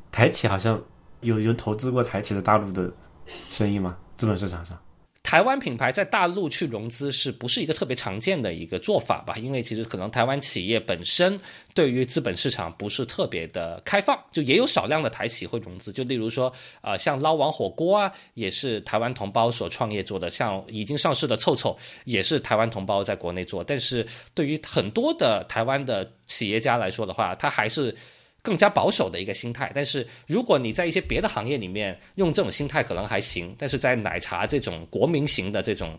[0.10, 0.82] 台企好像
[1.20, 2.92] 有有投资过台企的大陆的
[3.52, 3.98] 生意吗？
[4.18, 4.82] 资本市场上？
[5.26, 9.36] 台湾品牌在大陆去融资是不是一个特别常见的一个做法吧？
[9.38, 11.38] 因为其实可能台湾企业本身
[11.74, 15.92] 对于资本市场不是特别的开放，就也有少量的台企会融资。
[15.92, 23.64] 就例如说，呃，像捞王火锅啊，也是台湾同胞所创业做的；像已经上市的臭臭，也是台湾同胞在国内做。
[23.64, 27.96] 但是对于很多的台湾的企业家来说的话，他还是。
[28.46, 35.98] 更加保守的一个心态，但是如果你在一些别的行业里面用这种心态可能还行，但是在奶茶这种国民型的这种。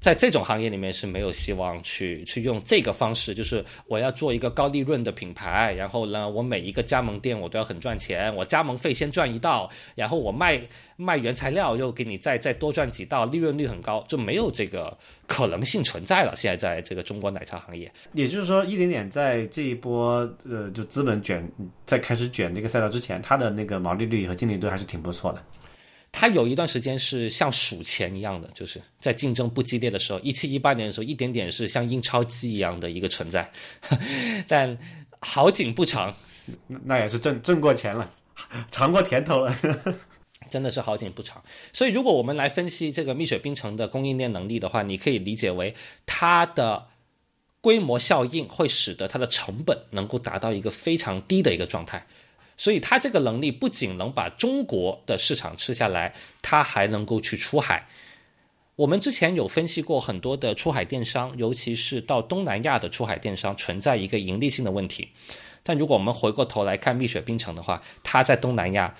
[0.00, 10.60] 在这种行业里面是没有希望去去用这个方式，就是我要做一个高利润的品牌，然后呢，我每一个加盟店我都要很赚钱，我加盟费先赚一道，然后我卖
[10.96, 16.34] 卖原材料又给你再再多赚几道，利润率很高，就没有这个可能性存在了。
[16.36, 21.50] 现在在这个中国奶茶行业，也就是说，一点点在这一波呃，就资本卷
[21.84, 25.42] 在开始卷这个赛道之前，它的那个毛利率和净利率还是挺不错的。
[26.16, 33.50] 它有一段时间是像数钱一样的，就是在竞争不激烈的时候，一七一八年的时候，一点点是像印钞机一样的一个存在，
[34.46, 34.78] 但
[35.18, 36.14] 好景不长，
[36.84, 38.08] 那也是挣挣过钱了，
[38.70, 39.52] 尝过甜头了，
[40.54, 41.42] 真的是好景不长。
[41.72, 45.74] 所以，如果我们来分析这个蜜雪冰城的供应链能力的话，你可以理解为
[46.06, 46.86] 它的
[47.60, 52.06] 规模效应会使得它的成本能够达到一个非常低的一个状态。
[52.56, 57.88] 所以，它这个能力不仅能把中国的市场吃下来，它还能够去出海。
[58.76, 65.10] 我们之前有分析过很多的出海电商，尤其是到东南亚的出海电商存在一个盈利性的问题。
[65.62, 68.94] 但如果我们回过头来看蜜雪冰城的话，它在东南亚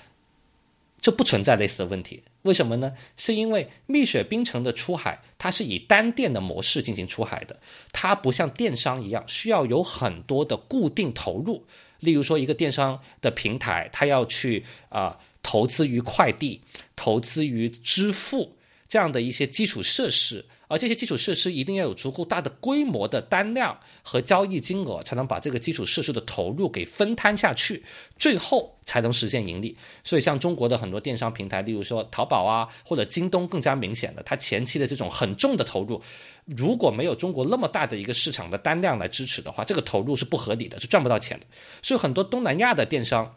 [1.04, 2.22] 这不存在类似的问题。
[2.44, 2.94] 为什么呢？
[3.18, 7.60] 是因为蜜雪冰城的出海，它是以单店的模式进行出海的，
[7.92, 11.62] 它不像电商一样需要有很多的固定投入。
[12.00, 16.62] 例如说，一个电商的平台，它要去啊投资于快递、
[16.96, 18.56] 投资于支付
[18.88, 20.42] 这样的一些基础设施，
[20.74, 27.84] 而这些基础设施一定要有足够大的规模的单量和交易金额，才能把这个基础设施的投入给分摊下去，
[28.18, 29.76] 最后才能实现盈利。
[30.02, 36.02] 所以，像中国的很多电商平台，例如说淘宝啊或者京东，更加明显的，它前期的这种很重的投入。
[36.44, 41.46] 如果没有中国那么大的一个市场的单量来支持的话，这个投入是不合理的，是赚不到钱的。
[41.82, 43.36] 所以很多东南亚的电商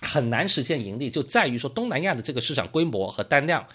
[0.00, 3.66] 很难实现盈利，就在于说东南亚的这个市场规模和单量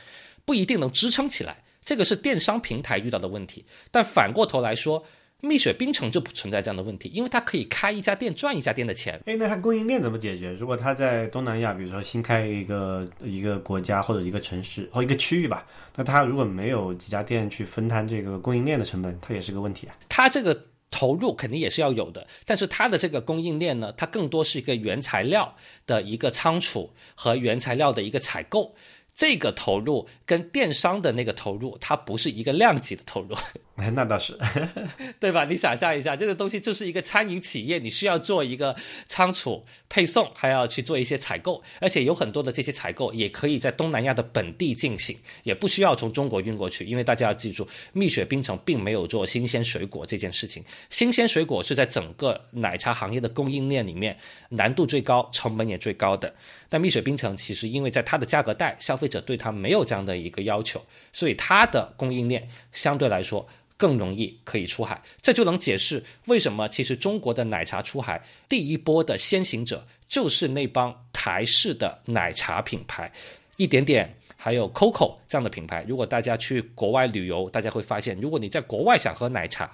[0.46, 3.66] 不一定能支撑起来，这个是电商平台遇到的问题。
[3.90, 5.06] 但反过头来说，
[5.40, 9.18] 蜜雪冰城就不存在这样的问题，因为它可以开一家店赚一家店的钱。
[9.26, 10.52] 哎，那它供应链怎么解决？
[10.52, 19.96] 如果它在东南亚，比如说新开一个一个国家或者一个城市或一个区域吧，那它如果没有几家店去分摊这个供应链的成本，它也是个问题啊。
[20.10, 28.76] 它这个投入肯定也是要有的，但是它的这个供应链呢，它更多是一个原材料的一个仓储和原材料的一个采购。
[29.18, 33.36] 这个投入跟电商的那个投入，它不是一个量级的投入。
[33.94, 34.38] 那倒是，
[35.20, 35.46] 对吧？
[35.46, 38.76] 你想象一下，这个东西就是一个餐饮企业，你需要做一个
[39.08, 46.86] 仓储、配送，还要去做一些采购，而且有很多的这些采购也可以在东南亚的本地进行，也不需要从中国运过去。
[46.86, 54.16] 因为大家要记住，蜜雪冰城并没有做新鲜水果这件事情，新鲜水果是在整个奶茶行业的供应链里面
[54.50, 56.32] 难度最高、成本也最高的。
[56.70, 63.48] 但蜜雪冰城其实因为在它的价格带，消费者对它没有这样的一个要求，所以它的供应链相对来说。
[63.80, 73.12] 更容易可以出海，这就能解释为什么其实中国的奶茶出海第一波的先行者就是那帮台式的奶茶品牌。
[73.56, 74.18] 一点点。
[74.48, 79.70] 还有 COCO 这样的品牌，如果大家去国外旅游，大家会发现，如果你在国外想喝奶茶，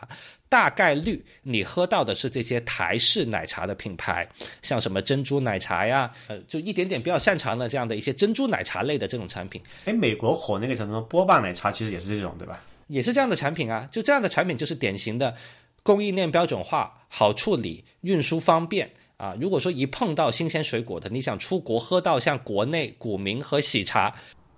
[0.50, 4.28] 大概率你喝到的是这些台式奶茶的品牌，
[4.64, 9.62] 像什么珍珠奶茶呀，呃，就一点点比较擅长的这样的一些珍珠奶茶类的这种产品。
[9.86, 12.60] 哎，美国火那个什么波霸奶茶，其实也是这种，对吧？
[12.88, 15.36] 也是这样的产品啊，就这样的产品就是典型的
[15.84, 18.90] 供应链标准化、好处理、运输方便。
[19.18, 24.12] 啊，如果说一碰到新鲜水果的，你想出国喝到像国内古茗和喜茶。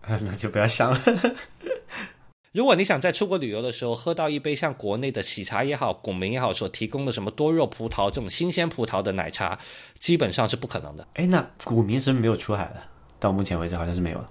[0.21, 1.01] 那就不要想了。
[2.51, 9.59] 如果你想在出国旅游的时候喝到一杯像国内的喜茶也好、古茗也好所提供的什么多肉葡萄这种新鲜葡萄的奶茶，
[9.99, 11.05] 基本上是不可能的。
[11.15, 12.81] 哎，那古茗是没有出海的？
[13.19, 14.25] 到目前为止好像是没有。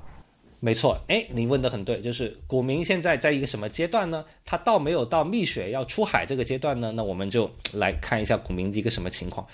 [0.61, 4.25] 没错，哎，你问的很对，就是古茗现在在一个什么阶段呢？
[4.47, 6.91] 它倒没有到蜜雪要出海这个阶段呢。
[6.93, 9.47] 那我们就来看一下古茗的一个什么情况。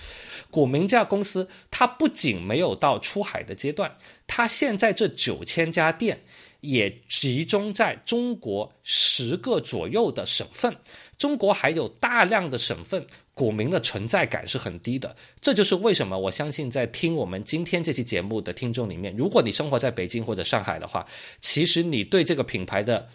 [0.52, 3.96] 古茗这家公司，它不仅没有到出海的阶段，
[4.32, 6.20] 它现在这九千家店
[6.60, 10.76] 也集中在中国十个左右的省份。
[11.18, 15.16] 中国还有大量的省份，股民的存在感是很低的。
[15.40, 21.04] 这就是为什么我相信在听我们今天这期节目的听众里面，如果你生活在北京或者上海的话，
[21.40, 23.08] 其实你对这个品牌的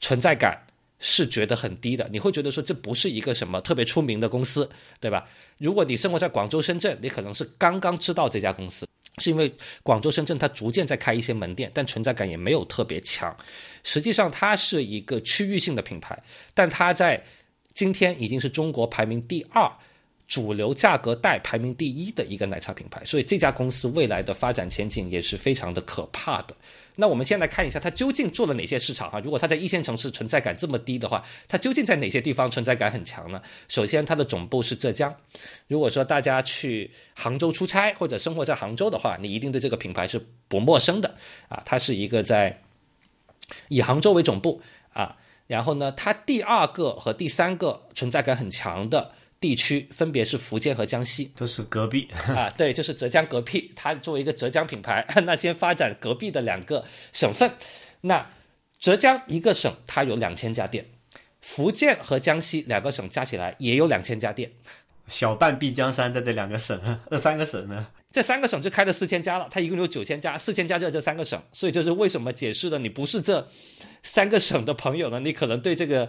[0.00, 0.66] 存在感。
[1.00, 5.28] 是觉得很低的，你会觉得说这不是一个什么特别出名的公司，对吧？
[5.58, 8.84] 如果你生活在广州、深圳，你可能是刚刚知道这家公司，
[9.18, 9.52] 是因为
[9.82, 13.36] 广州、深圳它逐渐在开一些门店，但存在感也没有特别强。
[13.82, 16.18] 实际上，它是一个区域性的品牌，
[16.54, 17.22] 但它在
[17.74, 19.70] 今天已经是中国排名第二。
[20.26, 26.54] 主流价格带排名第一的一个奶茶品牌，所以这家公司未来的发展前景也是非常的可怕的。
[27.00, 29.20] 那我们先来看一下它究竟做了哪些市场哈？
[29.20, 33.40] 如果它在一线城市存在感这么低的话，它究竟在哪些地方存在感很强呢？
[33.68, 35.14] 首先，它的总部是浙江。
[35.68, 41.14] 如果说大家去杭州出差或者生活在杭州的话，你一定对这个品牌是不陌生的
[41.48, 41.62] 啊。
[41.64, 42.60] 它是一个在
[43.68, 44.60] 以杭州为总部
[44.92, 49.12] 啊，然后呢，它第二个和第三个存在感很强的。
[49.40, 53.72] 地区分别是福建和江西，都是隔壁啊，对，就是浙江隔壁。
[53.76, 57.52] 它作为一个浙江品牌， 那先发展隔壁的两个省份。
[58.00, 58.28] 那
[58.78, 60.84] 浙江一个省它有两千家店，
[61.40, 64.50] 福建和江西两个省加起来也有两千家店。
[65.06, 67.86] 小半壁江山在这两个省， 这三个省呢？
[68.10, 73.48] 这三个省就开了四千家了，它一共有九千家，四千家就在这三个省，所以就是为什么解释了你不是这
[74.02, 75.20] 三个省的朋友呢？
[75.20, 76.08] 你可能对这个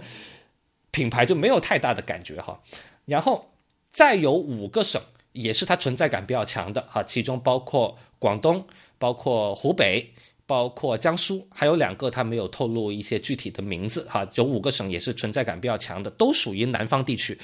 [0.91, 2.59] 品牌就没有太大的感觉哈。
[3.09, 3.51] 然后
[3.91, 8.63] 再有五个省也是它存在感比较强的哈，其中包括广东、
[8.99, 10.07] 包括湖北、
[10.45, 14.27] 包括江苏，还有两个它没有透露一些具体的名字哈。
[14.35, 17.37] 有五个省也是存在感比较强的，都属于南方地区。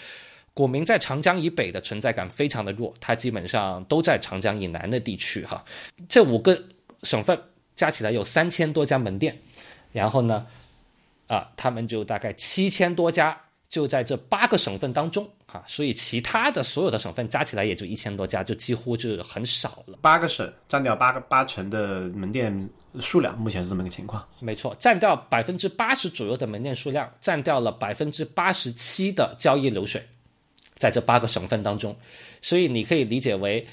[0.53, 5.65] 古茗在长江以北的存在感非常的弱，它基本上都在长江以南的地区哈。
[6.07, 6.63] 这五个
[7.03, 7.37] 省份
[7.75, 9.37] 加起来有三千多家门店，
[9.91, 10.47] 然后呢，
[11.27, 15.29] 啊，他们就大概七千多家就在这八个省份当中。
[15.55, 19.97] 啊，所以其他的所有的省份加起来也就一千多家，就几乎就很少了。
[20.01, 24.21] 八个省占掉八个八成的门店数量，目前是这么个情况。
[24.41, 30.05] 没错，占掉百分之八十左右的门店数量，占掉了百分之八十七的交易流水，
[30.77, 31.95] 在这八个省份当中，
[32.41, 33.65] 所以你可以理解为，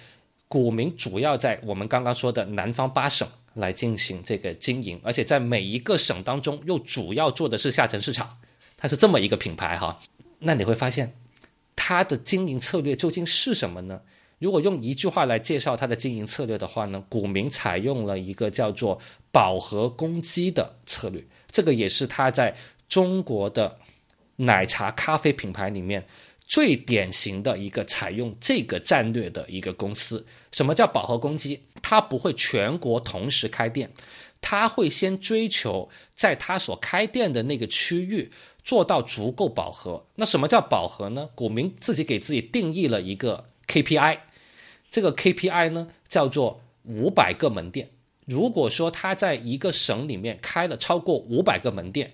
[0.46, 8.36] 股民主要在我们刚刚说的南方八省来进行这个经营，而且在每一个省当中又主要做的是下沉市场，
[8.76, 9.98] 它是这么一个品牌哈。
[10.38, 11.12] 那你会发现。
[11.74, 14.00] 它的经营策略究竟是什么呢？
[14.38, 22.56] 如果用一句话来介绍它的经营策略的话呢，股民采用了一个叫做“饱和攻击”的策略，这个也是它在
[22.88, 23.78] 中国的
[24.36, 26.04] 奶茶咖啡品牌里面
[26.44, 30.26] 最典型的一个采用这个战略的一个公司。
[30.50, 31.62] 什么叫饱和攻击？
[31.80, 33.92] 它不会全国同时开店，
[34.40, 38.28] 它会先追求在它所开店的那个区域。
[38.64, 41.28] 做到足够饱和，那什么叫饱和呢？
[41.34, 44.18] 股民自己给自己定义了一个 KPI，
[44.88, 47.90] 这个 KPI 呢叫做五百个门店。
[48.24, 52.12] 如果说他在一个省里面开了超过五百个门店，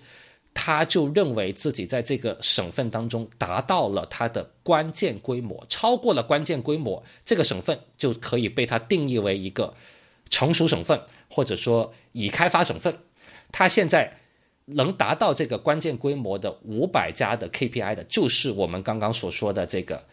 [0.51, 9.71] 他就认为自己在这个省份当中达到了他的关键规模，超过了关键规模，这个省份就可以被他定义为一个
[10.31, 12.97] 成熟省份，或者说已开发省份。
[13.51, 14.18] 他现在。
[14.73, 20.05] 能达到这个关键规模的五百家的 KPI 的，就是我们刚刚所说的这个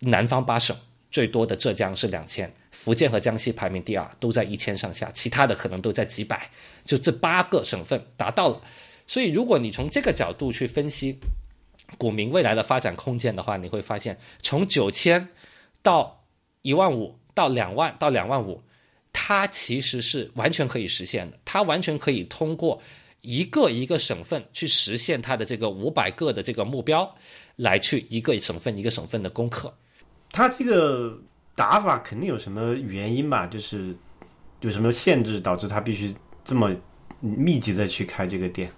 [0.00, 0.76] 南方八省，
[1.10, 6.50] 最多的浙江是两千，福建和江西排名第二，都在一千上下，其他的可能都在几百，
[6.84, 8.60] 就这八个省份达到了。
[9.06, 11.18] 所以，如果你从这个角度去分析
[11.98, 15.28] 股民未来的发展空间的话，你会发现，从九千
[15.82, 16.24] 到
[16.62, 18.62] 一万五到两万到两万五，
[19.12, 22.80] 它其实是完全可以实现的，它完全可以通过
[23.22, 27.12] 一个一个省份去实现它的这个五百个的这个目标，
[27.56, 29.72] 来去一个省份一个省份的攻克。
[30.30, 31.18] 它这个
[31.54, 33.46] 打法肯定有什么原因吧？
[33.46, 33.94] 就是
[34.60, 36.14] 有什么限制导致它必须
[36.44, 36.74] 这么
[37.20, 38.70] 密集的去开这个店？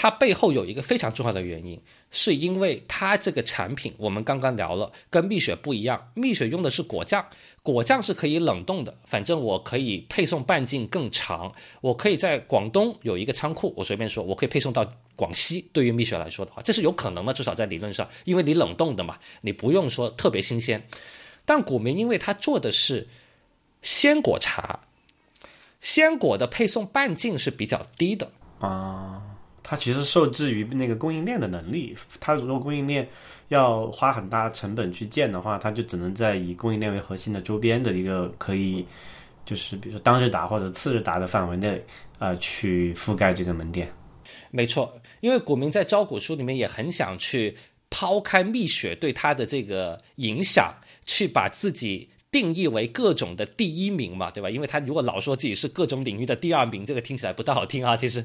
[0.00, 1.76] 它背后有一个非常重要的原因，
[2.12, 6.12] 是因为它这个产品，我们刚刚聊了，跟蜜雪不一样。
[6.14, 7.26] 蜜雪用的是果酱，
[7.64, 15.68] 果酱是可以冷冻的，反正我可以配送半径更长，我可以在广东有一个仓库，我随便说，我可以配送到广西。
[15.72, 20.80] 对于蜜雪来说的话，这是有可能的，至少在理论上，因为你冷冻的嘛，你不用说特别新鲜。
[21.44, 23.08] 但古茗因为它做的是
[23.82, 24.78] 鲜果茶，
[25.80, 28.30] 鲜果的配送半径是比较低的
[28.60, 29.24] 啊。
[29.70, 33.06] 它其实受制于那个供应链的能力，它如果供应链
[33.48, 38.82] 要花很大成本去建的话，它就只能在以供应链为核心的周边的一个可以，
[39.44, 41.84] 就是比如说当日达或者次日达的范围内，
[42.18, 43.92] 呃，去覆盖这个门店。
[44.50, 47.54] 没错，因为股民在招股书里面也很想去
[47.90, 50.72] 抛开蜜雪对它的这个影响，
[51.04, 52.08] 去把自己。
[52.30, 54.50] 定义为各种的第一名嘛，对吧？
[54.50, 57.96] 因为他如果老说自己是各种领域的第二名，这个听起来不大好听啊。
[57.96, 58.22] 其实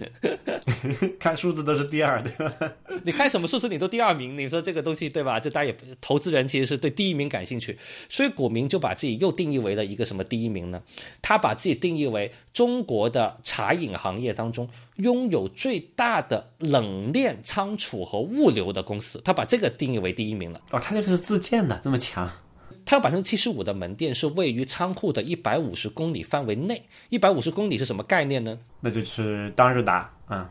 [1.18, 2.74] 看数字都是第二，对吧？
[3.06, 5.40] 你看什么数字你都第二名，你说这个东西对吧？
[5.40, 7.78] 就大家也投资人其实是对第一名感兴趣，
[8.10, 10.82] 所以股民就把自己又定义为了一个什么第一名呢？
[11.22, 20.60] 他把自己定义为中国的茶饮行业当中拥有最大的冷链仓储和物流的公司，他把这个定义为第一名了。
[20.72, 22.30] 哦，他这个是自建的，这么强。
[22.86, 26.84] 它有百分之七十五的门店是位于仓库的一百五十公里范围内。
[27.10, 28.60] 一百五十公里是什么概念呢？
[28.82, 30.48] 那就是当日达，嗯，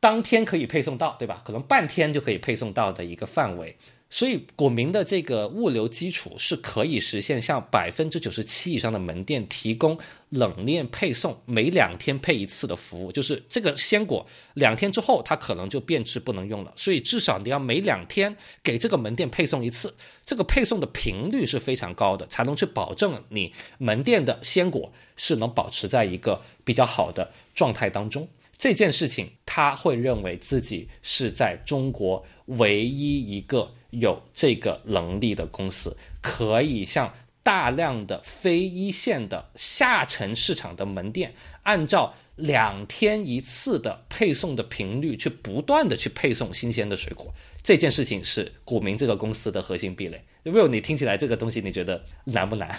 [0.00, 1.42] 当天可以配送到，对吧？
[1.44, 3.76] 可能半天就可以配送到的一个范围。
[4.14, 9.98] 所以，果明的这个物流基础是可以实现向百分之九十七以上的门店提供
[10.28, 13.10] 冷链配送，每两天配一次的服务。
[13.10, 16.70] 就是这个鲜果两天之后，它可能就变质不能用了。
[16.76, 19.94] 所以，至少你要每两天给这个门店配送一次，
[20.26, 28.28] 这个配送的频率是非常高的，才能去保证你门店的鲜果是能保持在一个比较好的状态当中。
[28.58, 37.12] 这件事情，他会认为自己是在中国唯一一个有这个能力的公司，可以向
[37.42, 41.32] 大量的非一线的下沉市场的门店，
[41.62, 47.32] 按照两天一次的配送的频率，去不断的去配送新鲜的水果。
[47.62, 50.20] 这件事情是股民这个公司的核心壁垒。
[50.44, 52.76] Will，你听起来这个东西你觉得难不难？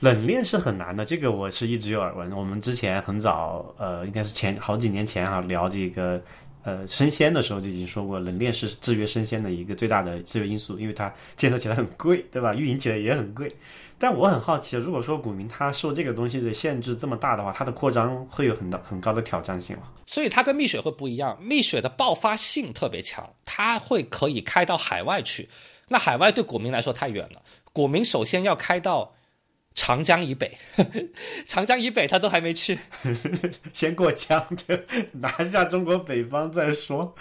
[0.00, 2.30] 冷链是很难的，这个我是一直有耳闻。
[2.32, 6.22] 我们之前很早，呃，应该是前好几年前啊，聊这个
[6.62, 12.52] 呃生鲜的时候就已经说过，冷链是制约生鲜的一个最大的制约因素，因为它建设起来很贵，对吧？
[12.54, 13.54] 运营起来也很贵。
[13.98, 19.84] 但我很好奇，如果说股民他受这个东西的限制这么大的话，它的扩张会有很大很高的挑战性吗？
[20.06, 25.48] 所以它跟蜜雪会不一样，蜜雪的爆发性特别强，它会可以开到海外去。
[25.86, 27.42] 那海外对股民来说太远了，
[27.72, 29.14] 股民首先要开到
[29.74, 30.56] 长江以北，
[31.46, 32.78] 长江以北他都还没去，
[33.72, 37.14] 先过江的，拿下中国北方再说。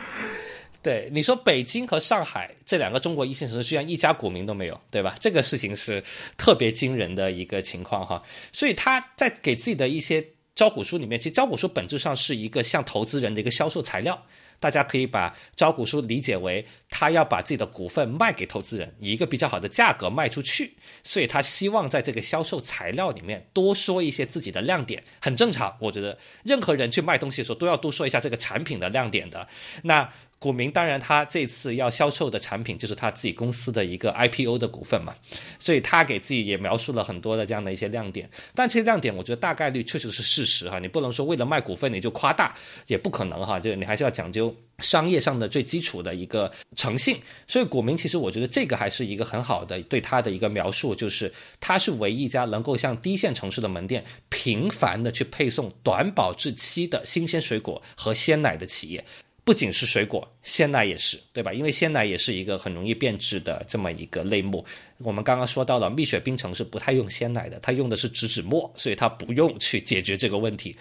[0.84, 5.16] 对你说，北京和上海这两个中国一线城市居然一家股民都没有，对吧？
[5.20, 6.04] 这个事情是
[6.38, 8.22] 特别惊人的一个情况哈。
[8.52, 10.26] 所以他在给自己的一些
[10.56, 14.20] 招股书里面，其实招股书本质上是一个向投资人的一个销售材料。
[14.62, 25.76] 大家可以把招股书理解为他要把自己的股份卖给投资人，以一个比较好的价格卖出去，所以他希望在这个销售材料里面多说一些自己的亮点，很正常。
[25.80, 29.48] 我觉得任何人去卖东西的时候都要多说一下这个产品的亮点的。
[29.84, 30.10] 那。
[30.42, 35.14] 股民当然，他这次要销售的产品就是他自己公司的一个 IPO 的股份嘛，
[35.60, 38.28] 所以他给自己也描述了很多的这样的一些亮点。
[38.56, 42.56] 但这些亮点，我觉得大概率确实是事实哈，你不能说为了卖股份你就夸大，
[42.88, 47.20] 也不可能哈，就你还是要讲究商业上的最基础的一个诚信。
[47.48, 59.06] 所以股民其实我觉得这个还是一个很好的对他的一个描述，就是他是唯一一家能够向低线城市的门店频繁的去配送短保质期的新鲜水果和鲜奶的企业。
[59.44, 61.52] 不仅是水果，鲜奶也是，对吧？
[61.52, 64.64] 因为鲜奶也是一个很容易变质的这么一个类目。
[65.00, 70.78] 我们刚刚说到了，蜜雪冰城是不太用鲜奶的，它用的是植脂末，所以它不用去解决这个问题。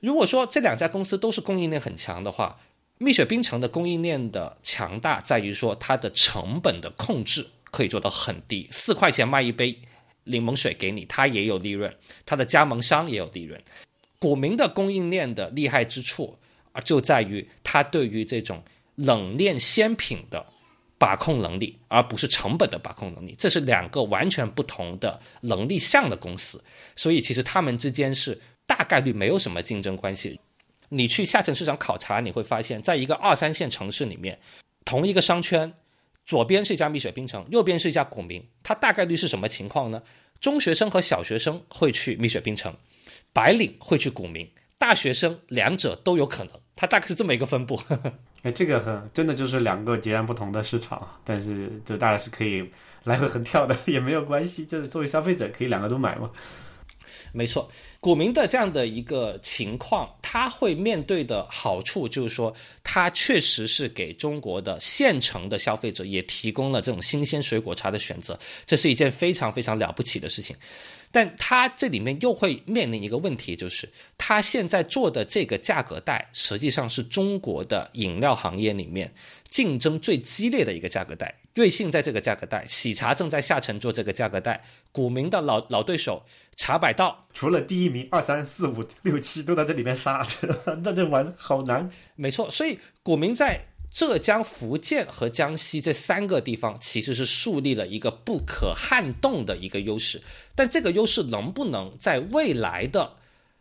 [0.00, 2.58] 如果说这两家公司都是供应链很强的话，
[2.98, 9.78] 蜜雪冰城的供应链的强大在于说它的成本的控制可以做到很低，四块钱卖一杯
[10.24, 11.94] 柠檬水给你，它也有利润，
[12.26, 13.62] 它的加盟商也有利润。
[14.18, 16.36] 古茗的供应链的厉害之处。
[16.80, 18.62] 就在于它对于这种
[18.94, 20.44] 冷链鲜品的
[20.98, 26.62] 把控能力，而不是成本的把控能力，这是两个完全不同的能力项的公司，
[26.94, 30.40] 所以其实他们之间是大概率没有什么竞争关系。
[30.88, 34.38] 你去下沉市场考察，你会发现在一个二三线城市里面，
[34.84, 35.72] 同一个商圈，
[36.24, 40.02] 左边是一家蜜雪冰城，右边是一家古茗，它大概率是什么情况呢？
[40.40, 42.74] 中学生和小学生会去蜜雪冰城，
[43.32, 44.48] 白领会去古茗，
[44.78, 47.80] 大学生两者都有可能，它大概是这么一个分布。
[48.44, 52.70] 哎，这个很真的就是两个截然不同的市场，但是就大家是可以
[53.02, 56.30] 来回横跳的，也没有关系，就是作为消费者可以两个都买嘛。
[57.32, 57.70] 没错，
[58.00, 70.56] 股民的这样的一个情况，他会面对的好处就是说，他确实是给中国的现成的消费者也提供了这种新鲜水果茶的选择，这是一件非常非常了不起的事情。
[71.16, 73.88] 但他这里面又会面临一个问题，就是
[74.18, 79.10] 他现在做的这个价格带，实际上是中国的饮料行业里面
[79.48, 81.34] 竞争最激烈的一个价格带。
[81.54, 84.62] 瑞幸在这个价格带，喜茶正在下沉做这个价格带，
[84.92, 86.22] 股民的老老对手
[86.54, 90.22] 茶百道，除了第一名二三四五六七都在这里面杀，
[90.84, 91.90] 那这玩好难。
[92.16, 93.58] 没错，所以股民在。
[93.96, 100.20] 浙江、福建和江西这三个地方其实是树立了一个不可撼动的一个优势，
[100.54, 103.16] 但这个优势能不能在未来的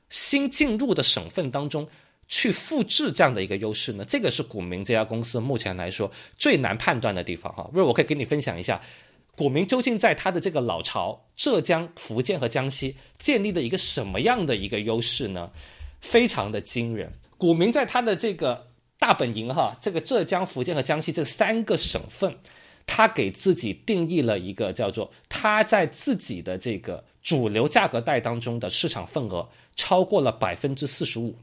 [0.09, 1.87] 新进入的省份当中
[2.27, 4.03] 去复制这样的一个优势呢？
[4.03, 7.69] 这个是股民这家公司目前来说最难判断的地方哈。
[7.71, 8.81] 瑞，我可以跟你分享一下，
[9.37, 15.49] 股民究竟在他的这个老巢浙江、福建和江西建立了一个什么样的一个优势呢？
[16.01, 18.74] 非常的惊人，股民在他的这个。
[18.97, 22.35] 大本营哈，这个浙江、福建和江西这三个省份，
[22.87, 31.37] 他给自己定义了一个叫做他在自己的这个主流价格带当中的市场份额超过了百分之四十五。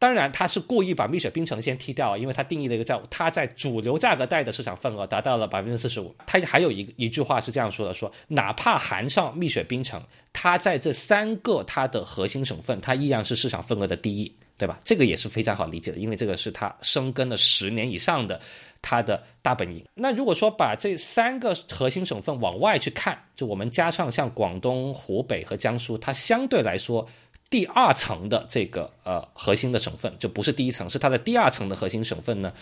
[0.00, 6.14] 当然，他是故意把蜜雪冰城先踢掉，因为他定义了一个叫他在主流价格带的市场份额达到了百分之四十五。
[6.24, 10.00] 他还有一一句话是这样说的：说哪怕含上蜜雪冰城，
[10.32, 14.32] 他在这三个他的核心省份，他依然是市场份额的第一。
[14.58, 14.78] 对吧？
[14.84, 18.40] 这个也是非常好理解的，因为这个是他深耕了十年以上的
[18.82, 19.84] 他的大本营。
[19.94, 27.08] 那如果说把这三个核心省份往外去看，就我们加上像广东、湖北和江苏，它相对来说
[27.48, 32.52] 第二层的这个呃核心的省份，就不是第一层，是它的第二层的核心省份呢，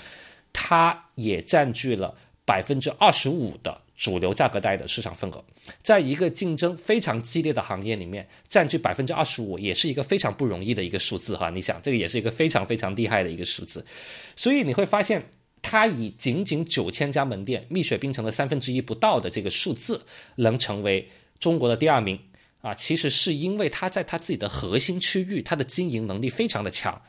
[0.52, 3.80] 它也占据了百分之二十五的。
[3.96, 5.42] 主流价格带的市场份额，
[5.82, 11.48] 在一个竞争非常激烈的行业里面，占据百分之二十五，也是一个非常不容易的一个数字哈。
[11.50, 13.84] 你想，这个也是一个非常非常厉害的一个数字。
[14.36, 15.30] 所以你会发现，
[15.62, 20.04] 它以仅仅九千家门店，蜜雪冰城的三分之一不到的这个数字，
[20.36, 22.18] 能成为中国的第二名
[22.60, 27.00] 啊，其实是因为它在它自己的核心区域，它的经营能力非常的强。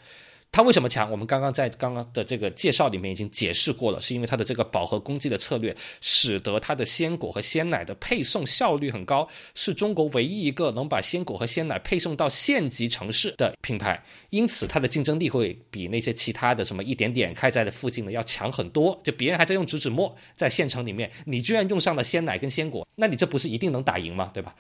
[0.52, 1.10] 它为什么强？
[1.12, 14.04] 我们刚刚在刚刚的这个介绍里面已经解释过了，是因为它的这个饱和攻击的策略，使得它的鲜果和鲜奶的配送效率很高，是中国唯一一个能把鲜果和鲜奶配送到县级城市的品牌。
[14.30, 19.00] 因此，它的竞争力会比那些其他的什么一点点开在的附近的要强很多。
[19.04, 24.32] 就别人还在用植脂末在县城里面，你居然用上了鲜奶跟鲜果，那你这不是一定能打赢吗？
[24.34, 24.56] 对吧？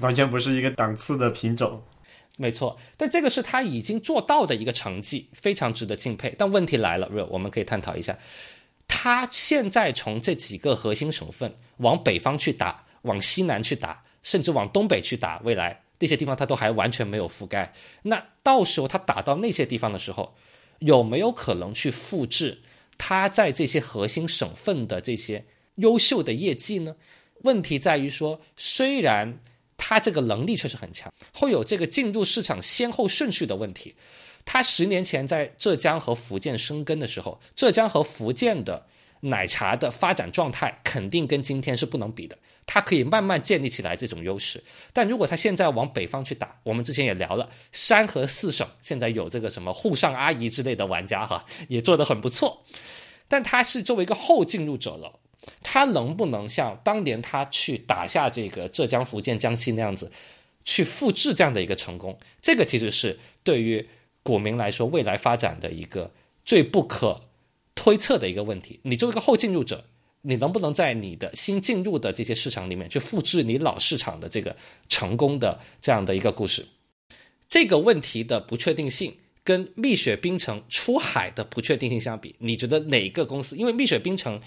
[0.00, 1.82] 完全不是一个档次的品种。
[2.38, 6.34] 没错，但这个是他已经做到的一个成绩，非常值得敬佩。
[6.36, 8.18] 但问题来了，我们可以探讨一下，
[8.86, 17.72] 他现在从这几个核心省份往北方去打，往西南去打，甚至往东北去打，未来那些地方他都还完全没有覆盖。
[18.02, 20.34] 那到时候他打到那些地方的时候，
[20.80, 22.60] 有没有可能去复制
[22.98, 26.96] 他在这些核心省份的这些优秀的业绩呢？
[27.44, 29.38] 问题在于说，虽然。
[29.76, 33.94] 他这个能力确实很强，会有这个进入市场先后顺序的问题。
[34.44, 38.86] 他十年前在浙江和福建生根的时候，浙江和福建的
[39.20, 42.38] 奶茶的发展状态肯定跟今天是不能比的。
[42.64, 44.62] 他可以慢慢建立起来这种优势，
[44.92, 52.64] 但如果他现在往北方去打，我们之前也聊了，山河四省现在有这个什么沪上阿姨之类的玩家哈，也做得很不错，
[53.28, 55.20] 但他是作为一个后进入者了。
[55.62, 60.10] 他能不能像当年他去打下这个浙江、福建、江西那样子，
[60.64, 62.18] 去复制这样的一个成功？
[62.40, 63.88] 这个其实是对于
[64.22, 66.12] 股民来说未来发展的一个
[66.44, 67.20] 最不可
[67.74, 68.80] 推测的一个问题。
[68.82, 69.84] 你作为一个后进入者，
[70.22, 74.56] 你能不能在你的新进入的这些市场里面去复制你老市场的这个
[74.88, 76.66] 成功的这样的一个故事？
[77.48, 83.56] 这个问题的不确定性跟蜜雪冰城出海的不确定性相比，你觉得哪个公司？
[83.56, 84.40] 因为蜜雪冰城。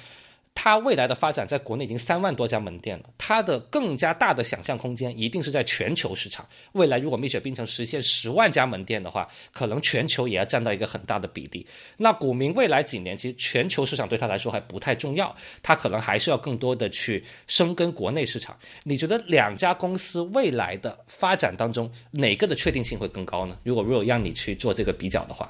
[0.62, 6.46] 它未来的发展在国内已经三万多家门店了，它的更加大的想象空间一定是在全球市场。
[6.74, 11.66] 未来如果蜜雪冰城实现十万家门店的话，可能全球也要占到一个很大的比例。
[11.96, 15.34] 那股民未来几年其实全球市场对他来说还不太重要，
[15.64, 18.54] 他可能还是要更多的去深耕国内市场。
[18.84, 23.58] 你觉得两家公司未来的发展当中，哪个的确定性会更高呢？
[23.64, 25.50] 如果如果让你去做这个比较的话，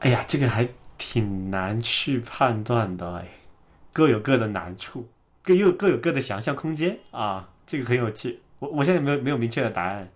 [0.00, 0.68] 哎呀，这个还
[0.98, 3.26] 挺难去判断的哎。
[3.92, 5.08] 各有各的难处，
[5.42, 8.40] 各又各有各的想象空间啊，这个很有趣。
[8.58, 10.10] 我我现在没有没有明确的答案。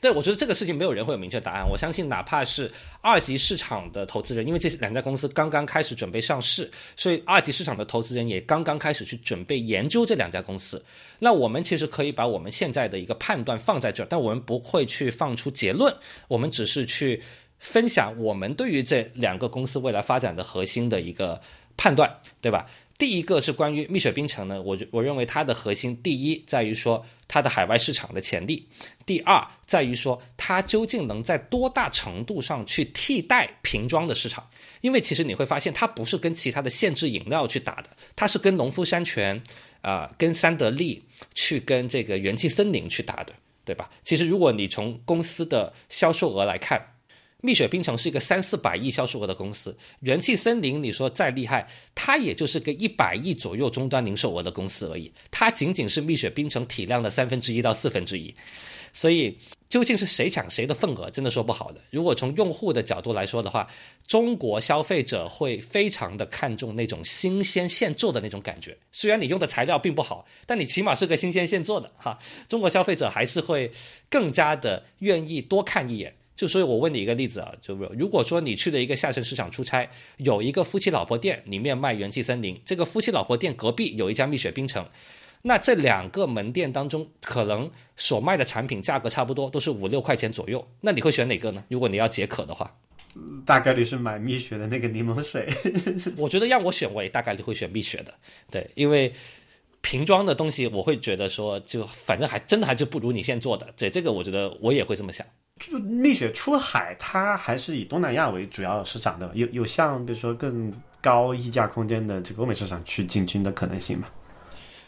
[0.00, 1.68] 对，我觉得这个事情没有人会有明确答案。
[1.68, 2.70] 我相信，哪怕是
[3.02, 10.82] 二级市场的投资人，因为这两家公司刚刚开始准备上市，所以二级市场的投资人也刚刚开始去准备研究这两家公司。
[11.18, 15.94] 那我们其实可以把我们现在的一个判断放在这儿，但我们不会去放出结论，
[16.28, 17.22] 我们只是去
[17.58, 21.38] 分享我们对于这两个公司未来发展的核心的一个
[21.76, 22.10] 判断，
[22.40, 22.64] 对吧？
[23.00, 28.68] 第一个是关于蜜雪冰城呢，我我认为它的核心第一在于说它的海外市场的潜力，
[29.06, 34.46] 第二在于说它究竟能在多大程度上去替代瓶装的市场，
[34.82, 39.42] 因为其实你会发现它不是跟其他的限制饮料去打的，它是跟农夫山泉
[39.80, 41.02] 啊，跟三得利
[41.34, 43.32] 去跟这个元气森林去打的，
[43.64, 43.88] 对吧？
[44.04, 46.86] 其实如果你从公司的销售额来看。
[47.42, 58.34] 蜜雪冰城是一个三四百亿销售额的公司，元气森林你说再厉害，它也就是个一百亿左右终端零售额的公司而已，它仅仅是蜜雪冰城体量的三分之一到四分之一，
[58.92, 59.38] 所以
[59.68, 61.80] 究竟是谁抢谁的份额，真的说不好的。
[61.90, 63.66] 如果从用户的角度来说的话，
[64.06, 72.18] 中国消费者会非常的看重那种新鲜现做的那种感觉，虽然你用的材料并不好，但你起码是个新鲜现做的哈，
[72.48, 73.70] 中国消费者还是会
[74.10, 76.14] 更加的愿意多看一眼。
[76.40, 79.86] 就所以，我问你一个例子啊，就如果说你去了一个下沉市场出差，
[80.16, 84.82] 有一个夫妻老婆店，里面卖元气森林，这个夫妻老婆店隔壁有一家蜜雪冰城，
[85.42, 91.62] 那这两个门店当中，可能所卖的产品价格差不多，都是五六块钱左右，那你会选哪个呢？
[91.68, 92.74] 如果你要解渴的话，
[93.44, 95.46] 大概率是买蜜雪的那个柠檬水。
[96.16, 98.14] 我觉得让我选，我也大概率会选蜜雪的，
[98.50, 99.12] 对，因为
[99.82, 105.26] 瓶装的东西，我会觉得说，就反正还真的还是不如你现做的，对，这个我觉得我也会这么想。
[105.60, 114.08] 就蜜雪出海，它还是以东南亚为主要市场的，有有像比如说更高溢价空间的这个欧美市场去进军的可能性吗？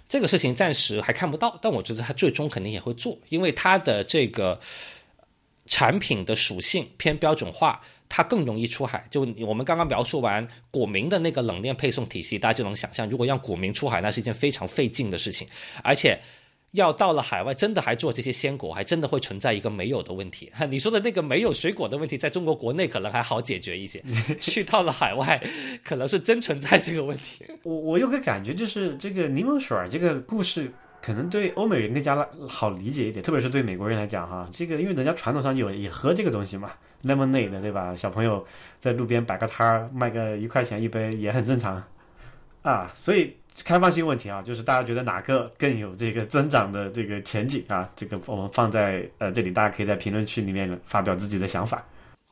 [0.08, 4.58] 这个事情暂时还看不到，但我觉得它最终肯定也会做，因为它的这个
[5.66, 9.06] 产品的属性偏标准化，它更容易出海。
[9.10, 15.46] 就我们刚刚描述完古茗的那个冷链配送体系，大家就能想象，如果让古茗出海，那是一件非常费劲的事情，
[15.84, 16.18] 而且。
[16.72, 20.50] 要到了海外，真的还做这些鲜果，还真的会存在一个没有的问题。
[20.70, 24.02] 你说的那个没有水果的问题，在中国国内可能还好解决一些，
[24.40, 25.42] 去到了海外，
[25.84, 27.44] 可能是真存在这个问题。
[27.64, 36.70] 我我有个感觉，就是这个柠檬水这个故事，可能对欧美人更加好理解一点，特别是对美国人来讲哈，这个因为人家传统上有也喝这个东西嘛
[37.02, 37.94] ，lemonade 对吧？
[37.94, 38.42] 小朋友
[38.78, 41.84] 在路边摆个摊儿卖个一块钱一杯也很正常
[42.62, 43.36] 啊，所以。
[43.64, 47.88] 开放性问题啊，就是大家觉得哪个更有这个增长的这个前景啊？
[47.94, 51.84] 这个我们放在呃这里，大家可以在评论区里面发表自己的想法。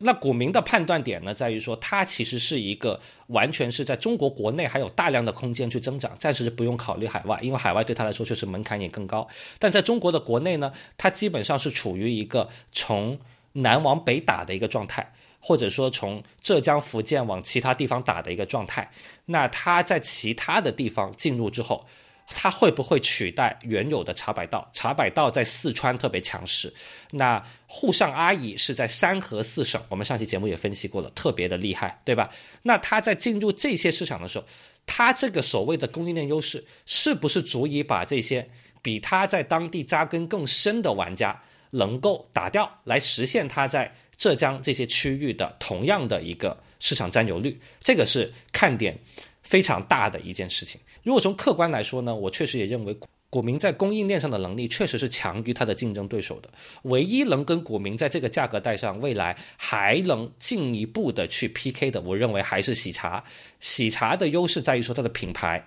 [0.02, 9.28] 那股民的判断点呢，在于说它其实是一个完全是在中国国内还有大量的空间去增长，暂时不用考虑海外，因为海外对他来说确实门槛也更高。
[9.58, 13.18] 但在中国的国内呢，它基本上是处于一个从
[13.52, 15.12] 南往北打的一个状态。
[15.40, 18.88] 或者说从浙江、福建往其他地方打的一个状态，
[19.24, 21.84] 那它在其他的地方进入之后，
[22.26, 24.68] 它会不会取代原有的茶百道？
[24.72, 26.72] 茶百道在四川特别强势，
[27.12, 32.30] 那沪上阿姨是在山河四省，我们上期节目也分析过了，特别的厉害，对吧？
[32.62, 34.44] 那它在进入这些市场的时候，
[34.84, 38.48] 它这个所谓的供应链优势，是不是足以把这些
[38.82, 43.94] 比它在当地扎根更深的玩家能够打掉，来实现它在？
[44.20, 48.94] 浙江这些区域的同样的一个市场占有率，这个是看点
[49.42, 50.78] 非常大的一件事情。
[51.02, 52.94] 如果从客观来说呢，我确实也认为
[53.30, 56.50] 股民在供应链上的能力确实是强于它的竞争对手的。
[56.82, 63.24] 唯一能跟股民在这个价格带上未来还能进一步的去 PK 的，我认为还是喜茶。
[63.58, 65.66] 喜茶的优势在于说它的品牌，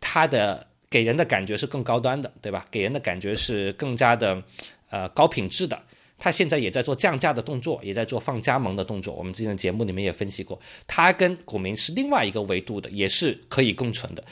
[0.00, 2.64] 它的给人的感觉是更高端的，对吧？
[2.70, 4.42] 给人的感觉是更加的
[4.88, 5.78] 呃高品质的。
[6.18, 9.14] 他现在也在做降价的动作，也在做放加盟的动作。
[9.14, 14.24] 我们之前节目里面也分析过，他跟股民是另外一个维度的，也是可以共存的。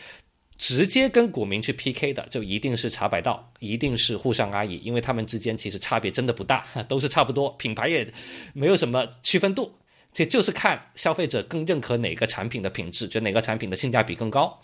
[0.58, 8.10] 直接跟股民去 PK 的，就一定是茶百道，一定是沪上阿姨，因为他们之间其实差别真的不大， 都是差不多，品牌也
[8.54, 9.70] 没有什么区分度，
[10.14, 14.58] 这就是看消费者更认可哪个产品的品质，就哪个产品的性价比更高。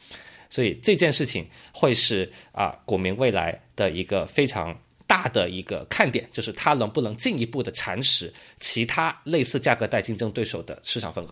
[0.49, 4.75] 所以这件事情会是啊股民未来的一个非常
[5.13, 11.29] 大的一个看点，就是它能不能进一步的蚕食其他类似价格带竞争对手的市场份额。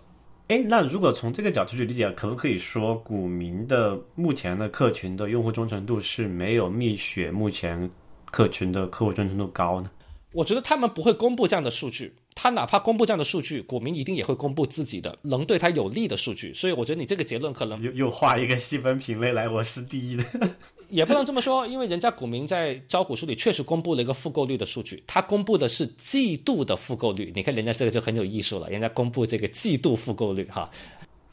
[0.49, 7.91] 哎，那如果从这个角度去理解，可不可以说股民的目前的客群的用户忠诚度是没有蜜雪目前
[8.31, 9.91] 客群的客户忠诚度高呢？
[10.33, 16.55] 我觉得他们不会公布这样的数据，他哪怕公布这样的数据，股民一定也会公布自己的能对他有利的数据。
[16.55, 20.25] 所以我觉得你这个结论可能又又画一个细分品类来，我是第一的，
[20.89, 27.33] 也不能这么说，因为人家股民在招股书里确实公布了一个复购率的数据，他公布的是季度的复购率。
[27.35, 30.71] 你看人家这个就很有艺术了，人家公布这个季度复购率哈。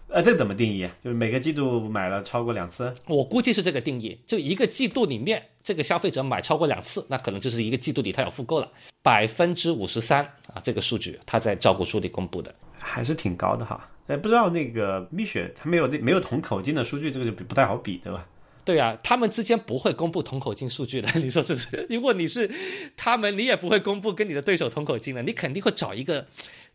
[0.09, 0.87] 呃，这个怎么定义？
[1.03, 2.93] 就是每个季度买了超过两次？
[3.07, 8.71] 我估计是这个定义，就一个季度里面，这个消费者买超过两次，那可能就是一个季度里他有复购了，
[9.03, 13.85] 百分之五十三啊，这个数据他在招股书里公布的，还是挺高的哈。
[14.07, 18.25] 哎，不知道那个蜜雪他没有没有同口径的数据，这个就不太好比，对吧？
[18.63, 21.85] 对啊，他们之间不会公布同口径数据的， 你说是不是？
[21.89, 22.49] 如果你是
[22.95, 26.25] 他们，你也不会公布跟你的对手同口径的，你肯定会找一个。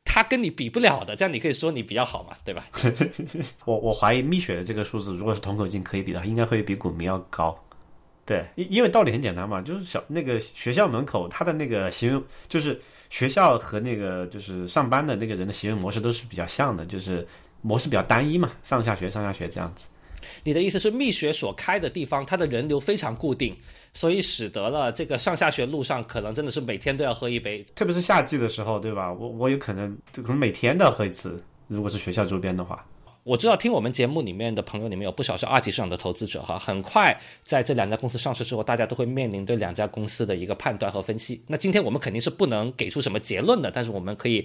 [0.05, 2.64] 他跟你比不了的，这样你可以说你比较好嘛，对吧？
[3.64, 7.59] 我我怀疑蜜雪的这个数字，如果是同口径可以比的话，应该会比股民要高。
[8.24, 12.80] 对，因因为道理很简单嘛，就是小那个学校门口，他的那个行为，就是
[13.11, 17.26] 学校和那个就是上班的那个人的行为模式都是比较像的，就是
[17.62, 19.86] 模式比较单一嘛，上下学上下学这样子。
[20.45, 23.57] 你的意思是蜜雪所开的地方，它的人流非常固定，
[23.95, 29.12] 所以使得了这个上下学路上可能真的是每天都要喝一杯，特别是夏季的时候，对吧？
[29.12, 32.85] 我我有可能可能每天都要喝一次，如果是学校周边的话。
[33.25, 41.41] 我知道听我们节目里面的朋友里面有不少是二级市场的投资者哈，很快在这两家公司上市之后，大家都会面临对两家公司的一个判断和分析。
[41.47, 44.45] 那今天我们肯定是不能给出什么结论的，但是我们可以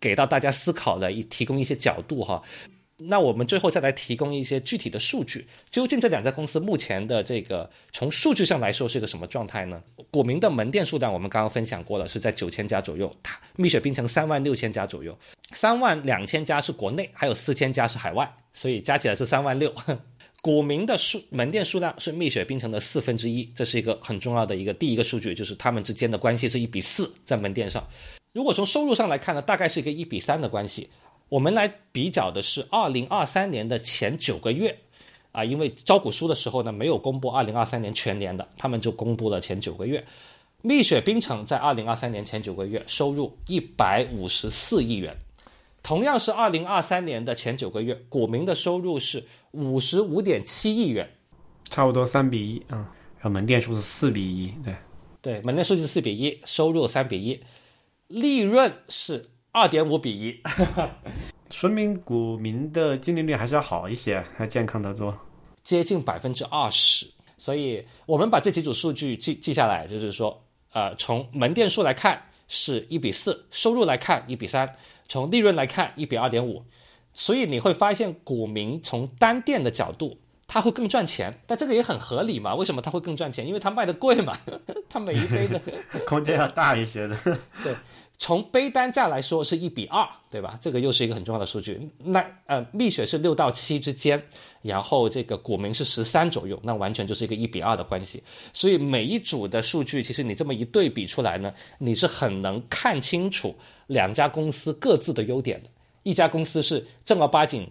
[0.00, 2.42] 给到大家思考的，一提供一些角度哈。
[2.98, 9.82] 那我们最后再来提供一些具体的数据，究竟这两家公司目前的这个从数据上来说是一个什么状态呢？
[10.10, 13.14] 股民的门店数量我们刚刚分享过了，是在九千家左右，
[13.56, 15.16] 蜜雪冰城三万六千家左右，
[15.52, 19.70] 三万两千家是国内，还有四千家是海外，所以加起来是三万六。
[20.42, 27.86] 股民的数门店数量是蜜雪冰城的四分之一，这是一个很重要的一个第一个数据，就是他们之间的关系是一比四在门店上。
[28.32, 30.88] 如果从收入上来看呢，大概是一个一比三的关系。
[31.28, 34.78] 我们来比较的是二零二三年的前九个月，
[35.32, 40.06] 啊，因为招股书的时候呢没有公布二零二三年全年的，他们就公布了前九个月。
[40.62, 45.16] 蜜雪冰城在二零二三年前九个月收入一百五十四亿元，
[45.82, 51.08] 同样是二零二三年的前九个月，股民的收入是五十五点七亿元，
[51.64, 52.94] 差不多三比一啊。
[53.18, 54.74] 然后门店数是四比一，对
[55.20, 57.40] 对，门店数是四比一，收入三比一，
[58.06, 59.24] 利润是。
[59.56, 60.38] 二点五比一，
[61.48, 65.16] 说明股民的净利率还是要好一些，还健康的多，
[65.64, 67.10] 接近百分之二十。
[67.38, 70.44] 所以我们把这几组数据记记下来，就是说，
[70.74, 74.70] 呃，从门店数来看是一比四，收入来看一比三，
[75.08, 76.62] 从利润来看一比二点五。
[77.14, 82.54] 所以你会发现，股民从单店的角度，他会更赚钱，但这个也很合理嘛？
[82.54, 83.46] 为什么他会更赚钱？
[83.46, 84.38] 因为他卖的贵嘛，
[84.90, 85.58] 他每一杯的
[86.06, 87.16] 空间要大一些的，
[87.64, 87.74] 对。
[88.18, 90.58] 从背单价来说是一比二，对吧？
[90.60, 91.88] 这个又是一个很重要的数据。
[91.98, 94.22] 那呃，蜜雪是六到七之间，
[94.62, 98.22] 然后这个股民是十三左右，那完全就是一个一比二的关系。
[98.52, 103.54] 所以每一组的数据，其实你这么一对比出来呢，你是很能看清楚
[103.86, 105.68] 两家公司各自的优点的。
[106.02, 107.70] 一家公司是正儿八经。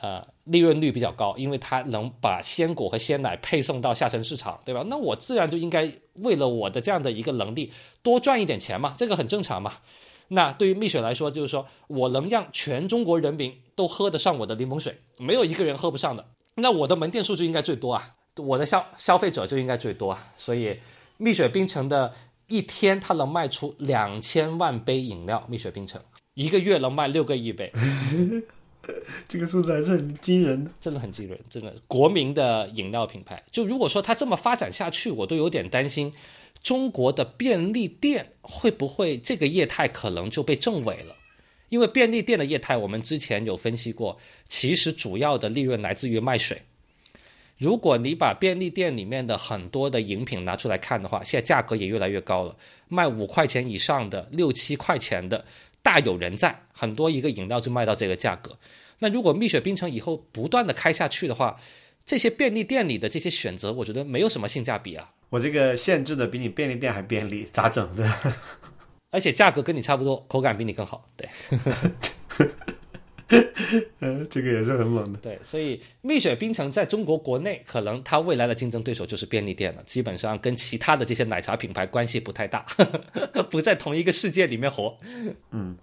[0.00, 4.84] 呃，利润率比较高，因为它能把鲜果和鲜奶配送到下沉市场，对吧？
[4.88, 9.74] 那我自然就应该为了我的这样的一个能力多赚一点钱嘛，这个很正常嘛。
[10.28, 16.26] 那对于蜜雪来说，就是说我能让全中国人民都喝得上我的柠檬水，没有一个人喝不上的。
[16.54, 20.32] 那我的门店数据应该最多啊，我的消消费者就应该最多啊。
[20.38, 20.78] 所以，
[21.18, 22.12] 蜜雪冰城的
[22.46, 26.00] 一天它能卖出两千万杯饮料，蜜雪冰城
[26.34, 27.70] 一个月能卖六个亿杯。
[29.28, 31.74] 这个数字还是很惊人的，真的很惊人，真的。
[31.86, 36.12] 国民的饮料品牌，就如果说它这么发展下去，我都有点担心，
[36.62, 41.16] 中国的便利店会不会这个业态可能就被证伪了？
[41.68, 44.18] 因为便利店的业态，我们之前有分析过，
[44.48, 46.62] 其实主要的利润来自于卖水。
[47.58, 52.56] 如果你把便利店里面的很多的饮品拿出来看的话，现在价格也越来越高了，
[52.88, 55.44] 卖五块钱以上的、六七块钱的。
[55.82, 58.56] 大有人在，很多一个饮料就卖到这个价格。
[59.00, 61.58] 那如果蜜雪冰城以后不断的开下去的话，
[62.06, 65.10] 这些便利店里的这些选择，我觉得没有什么性价比啊。
[65.28, 68.08] 我这个限制的比你便利店还便利，咋整的？
[69.10, 71.10] 而且价格跟你差不多，口感比你更好。
[71.16, 71.28] 对，
[74.00, 75.18] 呃， 这个也是很猛的。
[75.20, 82.66] 对，所以蜜雪冰城在中国国内，可能它未来的竞争对手就是便利店了，基本上跟其他的这些奶茶品牌关系不太大，
[83.50, 84.96] 不在同一个世界里面活。
[85.50, 85.76] 嗯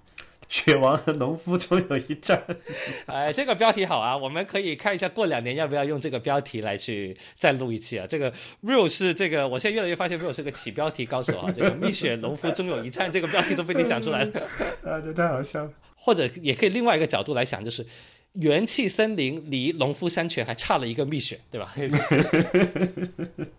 [0.48, 2.44] 雪王和农夫终有一战。
[3.06, 8.08] 哎，这个标题好啊，我们可以看一下，过两年要不要用这个标题来去再录一期啊？
[8.10, 8.34] 这个
[8.64, 11.52] real 是这个，我现在越来越发现 real 是个起标题高手啊。
[11.56, 14.42] 这个蜜雪农夫终有一战，这个标题都被你想出来了。
[14.84, 15.72] 啊，这太好笑了。
[16.00, 17.86] 或者也可以另外一个角度来想，就是
[18.34, 21.74] 元气森林离农夫山泉还差了一个蜜雪，对吧？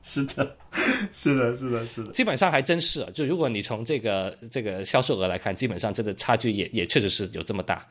[0.02, 0.56] 是的，
[1.12, 2.12] 是的，是的，是的。
[2.12, 7.86] 基本上还真是啊，就如果你从这个这个销售额来看，基本上这个差距也也确实是有这么大。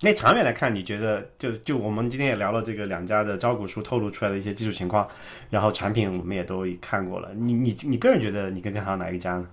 [0.00, 5.08] 那长远来看，你觉得就就我们今天也聊了这个两家的招股书透露出来的一些技术情况，
[5.50, 7.32] 然后产品我们也都看过了。
[7.34, 9.48] 你你你个人觉得你更看好哪一家呢？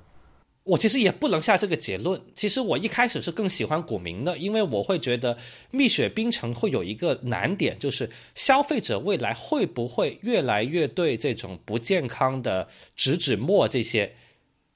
[0.69, 2.21] 我其实也不能下这个结论。
[2.35, 5.35] 其实我一开始是更喜欢古茗的，因为我会觉得
[5.71, 14.13] 蜜雪冰城会有一个难点，就是消费者未来会不会越来越对这种不健康的植脂末这些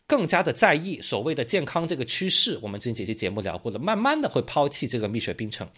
[0.08, 2.58] 更加的在意所谓的健康这个趋势。
[2.64, 5.70] 我们之前几期节目聊过了，慢慢的会抛弃这个蜜雪冰城。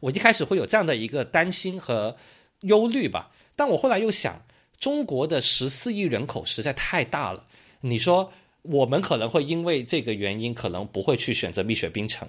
[0.00, 2.16] 我一开始会有这样的一个担心和
[2.62, 4.42] 忧虑吧，但我后来又想，
[4.80, 7.44] 中国的十四亿人口实在太大了，
[7.82, 8.32] 你说。
[8.62, 12.28] 我们可能会因为这个原因，可能不会去选择蜜雪冰城，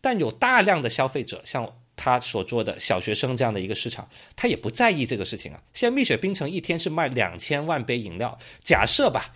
[0.00, 5.62] 但有大量的消费者，像他所做的小学生这样的一个市场，他也不在意这个事情啊。
[5.74, 9.34] 现在蜜雪冰城一天是卖两千万杯饮料，假设吧，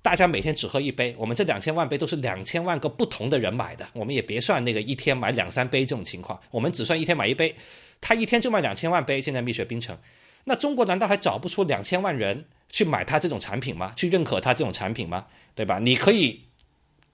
[0.00, 7.54] 大家每天只喝一杯，我们这两千万杯都是两千万个不同的人买的，我们也别算那个一天买两三杯这种情况，我们只算一天买一杯，
[8.00, 9.20] 他一天就卖两千万杯。
[9.20, 9.96] 现在蜜雪冰城，
[10.44, 13.92] 那中国难道还找不出两千万人去买它这种产品吗？
[13.94, 15.26] 去认可它这种产品吗？
[15.54, 15.78] 对吧？
[15.78, 16.46] 你可以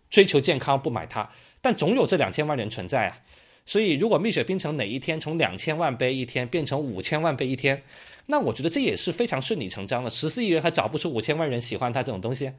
[0.09, 1.29] 追求健康不买它，
[1.61, 3.19] 但总有这两千万人存在啊。
[3.67, 7.83] 所以，如果蜜雪冰城哪一天从两千万杯一天变成五千万杯一天，
[8.27, 10.09] 那我觉得这也是非常顺理成章的。
[10.09, 12.53] 十四亿人还找不出五千万人喜欢它这种东西。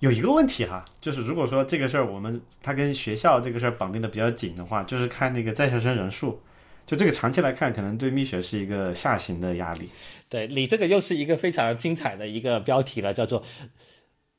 [0.00, 6.40] 有一个问题哈，就是如果说这个事儿我们它跟学校这个事儿绑定的比较紧的话，就是看那个在校生人数。
[6.86, 9.88] 就这个长期来看，可能对蜜雪是一个下行的压力。
[10.28, 13.42] 对你这个又是一个非常精彩的一个标题了，叫做。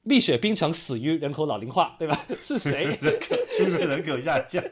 [0.07, 2.27] 蜜雪冰城死于人口老龄化，对吧？
[2.39, 2.95] 是谁？
[3.57, 4.63] 出生人口下降，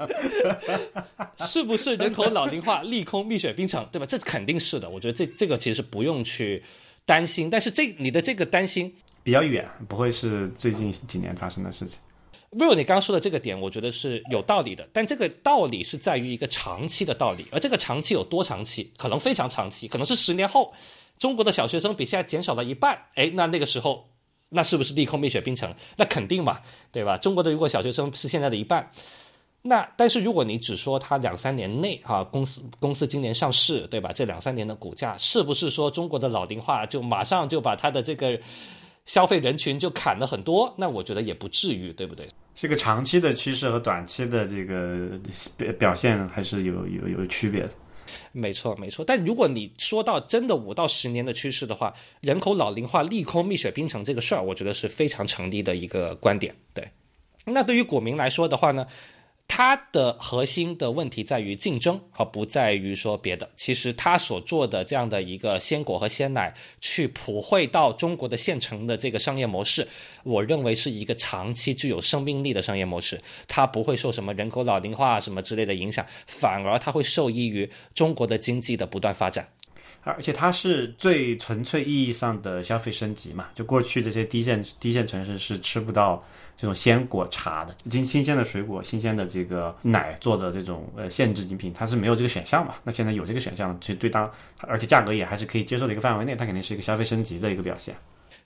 [1.41, 4.05] 是不是人口老龄化利空蜜雪冰城，对吧？
[4.05, 4.87] 这肯定是的。
[4.87, 6.61] 我觉得这这个其实不用去
[7.03, 8.93] 担心，但是这你的这个担心
[9.23, 11.99] 比较远，不会是最近几年发生的事情。
[12.53, 18.91] Will，你刚刚说的这个点，我觉得是有道理的，但这个道理是在于一个长期的道理，而这个长期有多长期？
[18.97, 20.73] 可能非常长期，可能是十年后，
[21.17, 24.05] 中国的小学生比现在减少了一半，哎，那那个时候。
[24.55, 25.73] 那是不是利空蜜雪冰城？
[25.97, 26.59] 那肯定嘛，
[26.91, 27.17] 对吧？
[27.17, 28.87] 中国的如果小学生是现在的一半，
[29.63, 34.13] 那但是如果你只说它两三年内哈公司公司今年上市，对吧？
[34.13, 38.39] 这两三年的股价是不是说中国的老龄化就马上就把它的这个
[39.07, 40.71] 消费人群就砍了很多？
[40.77, 42.29] 那我觉得也不至于，对不对？
[42.55, 45.19] 是个长期的趋势和短期的这个
[45.57, 47.69] 表表现还是有有有区别的。
[48.31, 49.03] 没错，没错。
[49.05, 56.55] 但如果你说到真的五到十年的趋势的话，人口老龄化利空蜜雪冰城这个事儿，我觉得是非常成立的一个观点。
[56.73, 56.87] 对，
[57.45, 58.85] 那对于股民来说的话呢？
[59.55, 63.47] 它的核心的问题在于竞争，而不在于说别的。
[63.55, 66.51] 其实它所做的这样的一个鲜果和鲜奶，
[66.81, 69.87] 去普惠到中国的县城的这个商业模式，
[70.23, 73.21] 我认为是一个长期具有生命力的商业模式。
[73.47, 79.47] 它不会受什么人口老龄化什么之类的影响，反而它会受益于中国的经济的不断发展。
[80.01, 83.49] 而且它是最纯粹意义上的消费升级嘛？
[83.53, 86.25] 就过去这些低线低线城市是吃不到。
[86.55, 92.75] 这种鲜果茶的，新新鲜的水果、新鲜的这个奶做的这种呃限制饮品，它是没有这个选项嘛？
[92.83, 97.95] 那现在有这个选项，其实对当而且价格也还是可以接受的一个范围内，它肯定是一个消费升级的一个表现。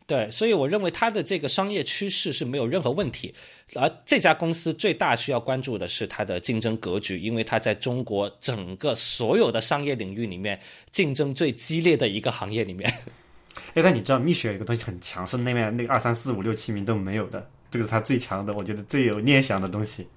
[0.07, 3.35] 对，所以我认为它的这个商业趋势是没有任何问题。
[3.75, 10.57] 而这家公司最大需要关注的是它的竞争格局，因为它在中国整个所有的商业领域里面
[10.91, 12.89] 竞争最激烈的一个行业里面。
[13.75, 17.45] 哎，但你知道蜜雪有一个东西很强，是那边那个二三四五六七名都没有的。
[17.69, 20.07] 这个是他最强的，我觉得最有念想的东西，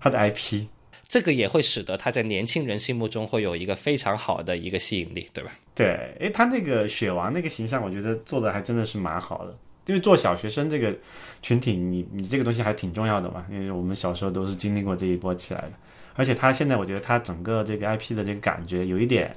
[0.00, 0.66] 他的 IP，
[1.06, 5.52] 这个也会使得他在年轻人心目中会有一个非常好的一个吸引力，对吧？
[5.74, 10.94] 对，诶，他那个雪王那个形象，我觉得做的还真的是蛮好的，因为做小学生这个
[11.42, 15.72] 群体，你你这个东西还挺重要的嘛，因为我们小时候都是经历过这一波起来的，
[16.14, 19.36] 而且他现在我觉得他整个这个 IP 的这个感觉有一点，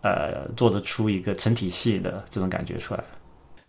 [0.00, 3.04] 呃，做得出一个成体系的这种感觉出来。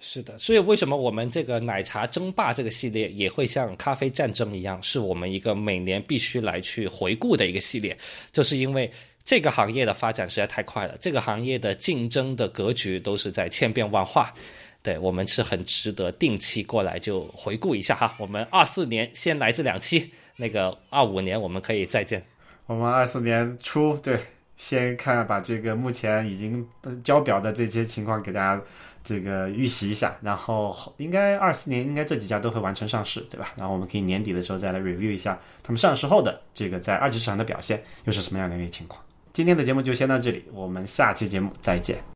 [0.06, 7.98] 是的，所以为什么我们这个奶茶争霸这个系列也会像咖啡战争一样，是我们一个每年必须来去回顾的一个系列，
[8.34, 8.92] 就是因为
[9.24, 14.34] 这个行业的发展实在太快了，这个行业的竞争的格局都是在千变万化。
[14.82, 18.14] 对我们是很值得定期过来就回顾一下哈。
[18.20, 22.22] 我们二四年先来这两期，那个二五年我们可以再见。
[22.66, 24.20] 我们二四年初对，
[24.58, 26.68] 先看把这个目前已经
[27.02, 28.62] 交表的这些情况给大家
[29.04, 33.54] 这个预习一下，然后应该二四年应该这几家都会完成上市，对吧？
[33.58, 39.04] 然后我们可以年底的时候再来 review 一下他们上市后的这个在二级市场的表现又是什么样的一个情况。
[39.32, 42.04] 今天的节目就先到这里，我们下期节目再见。